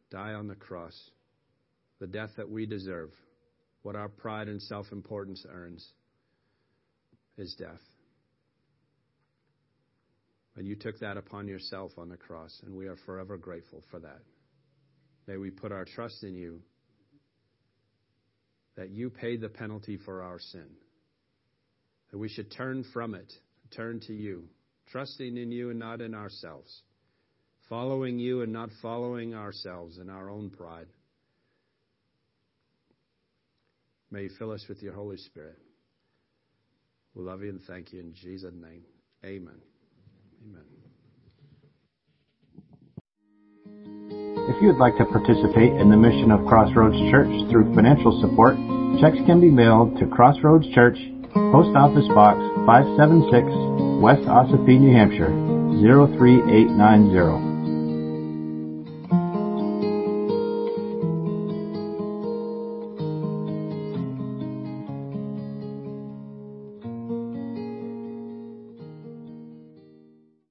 die 0.10 0.34
on 0.34 0.48
the 0.48 0.56
cross, 0.56 0.96
the 2.00 2.06
death 2.06 2.30
that 2.38 2.48
we 2.48 2.68
deserve, 2.68 3.10
what 3.84 3.96
our 3.96 4.10
pride 4.10 4.48
and 4.48 4.62
self 4.62 4.92
importance 4.92 5.46
earns, 5.50 5.88
is 7.38 7.56
death. 7.58 7.82
And 10.56 10.68
you 10.68 10.76
took 10.76 11.00
that 11.00 11.18
upon 11.18 11.48
yourself 11.48 11.92
on 11.98 12.10
the 12.10 12.18
cross, 12.18 12.62
and 12.66 12.76
we 12.76 12.88
are 12.88 12.98
forever 13.06 13.38
grateful 13.38 13.84
for 13.90 14.00
that. 14.00 14.22
May 15.28 15.38
we 15.38 15.50
put 15.50 15.72
our 15.72 15.86
trust 15.86 16.24
in 16.24 16.36
you, 16.36 16.62
that 18.76 18.90
you 18.90 19.10
paid 19.10 19.42
the 19.42 19.50
penalty 19.50 19.98
for 20.06 20.22
our 20.22 20.40
sin, 20.40 20.68
that 22.12 22.18
we 22.18 22.30
should 22.30 22.52
turn 22.52 22.84
from 22.94 23.16
it, 23.16 23.32
turn 23.76 24.00
to 24.08 24.14
you, 24.14 24.46
trusting 24.92 25.38
in 25.38 25.52
you 25.52 25.70
and 25.70 25.80
not 25.80 26.02
in 26.02 26.14
ourselves 26.14 26.82
following 27.70 28.20
you 28.20 28.42
and 28.42 28.52
not 28.52 28.70
following 28.82 29.34
ourselves 29.34 29.98
and 29.98 30.10
our 30.10 30.30
own 30.30 30.50
pride. 30.50 30.88
May 34.14 34.24
you 34.26 34.30
fill 34.38 34.52
us 34.52 34.64
with 34.70 34.84
your 34.84 34.94
Holy 34.94 35.18
Spirit. 35.18 35.58
We 37.16 37.24
love 37.24 37.42
you 37.42 37.50
and 37.50 37.60
thank 37.64 37.92
you 37.92 38.00
in 38.00 38.14
Jesus' 38.14 38.54
name. 38.54 38.84
Amen. 39.26 39.56
Amen. 40.46 40.62
If 44.48 44.62
you 44.62 44.68
would 44.68 44.78
like 44.78 44.96
to 44.98 45.06
participate 45.06 45.74
in 45.82 45.90
the 45.90 45.98
mission 45.98 46.30
of 46.30 46.46
Crossroads 46.46 46.96
Church 47.10 47.50
through 47.50 47.74
financial 47.74 48.22
support, 48.22 48.54
checks 49.02 49.18
can 49.26 49.42
be 49.42 49.50
mailed 49.50 49.98
to 49.98 50.06
Crossroads 50.06 50.68
Church, 50.76 51.00
Post 51.34 51.76
Office 51.76 52.08
Box 52.14 52.38
576, 52.70 53.98
West 54.00 54.30
Ossipee, 54.30 54.78
New 54.78 54.94
Hampshire 54.94 55.34
03890. 55.82 57.53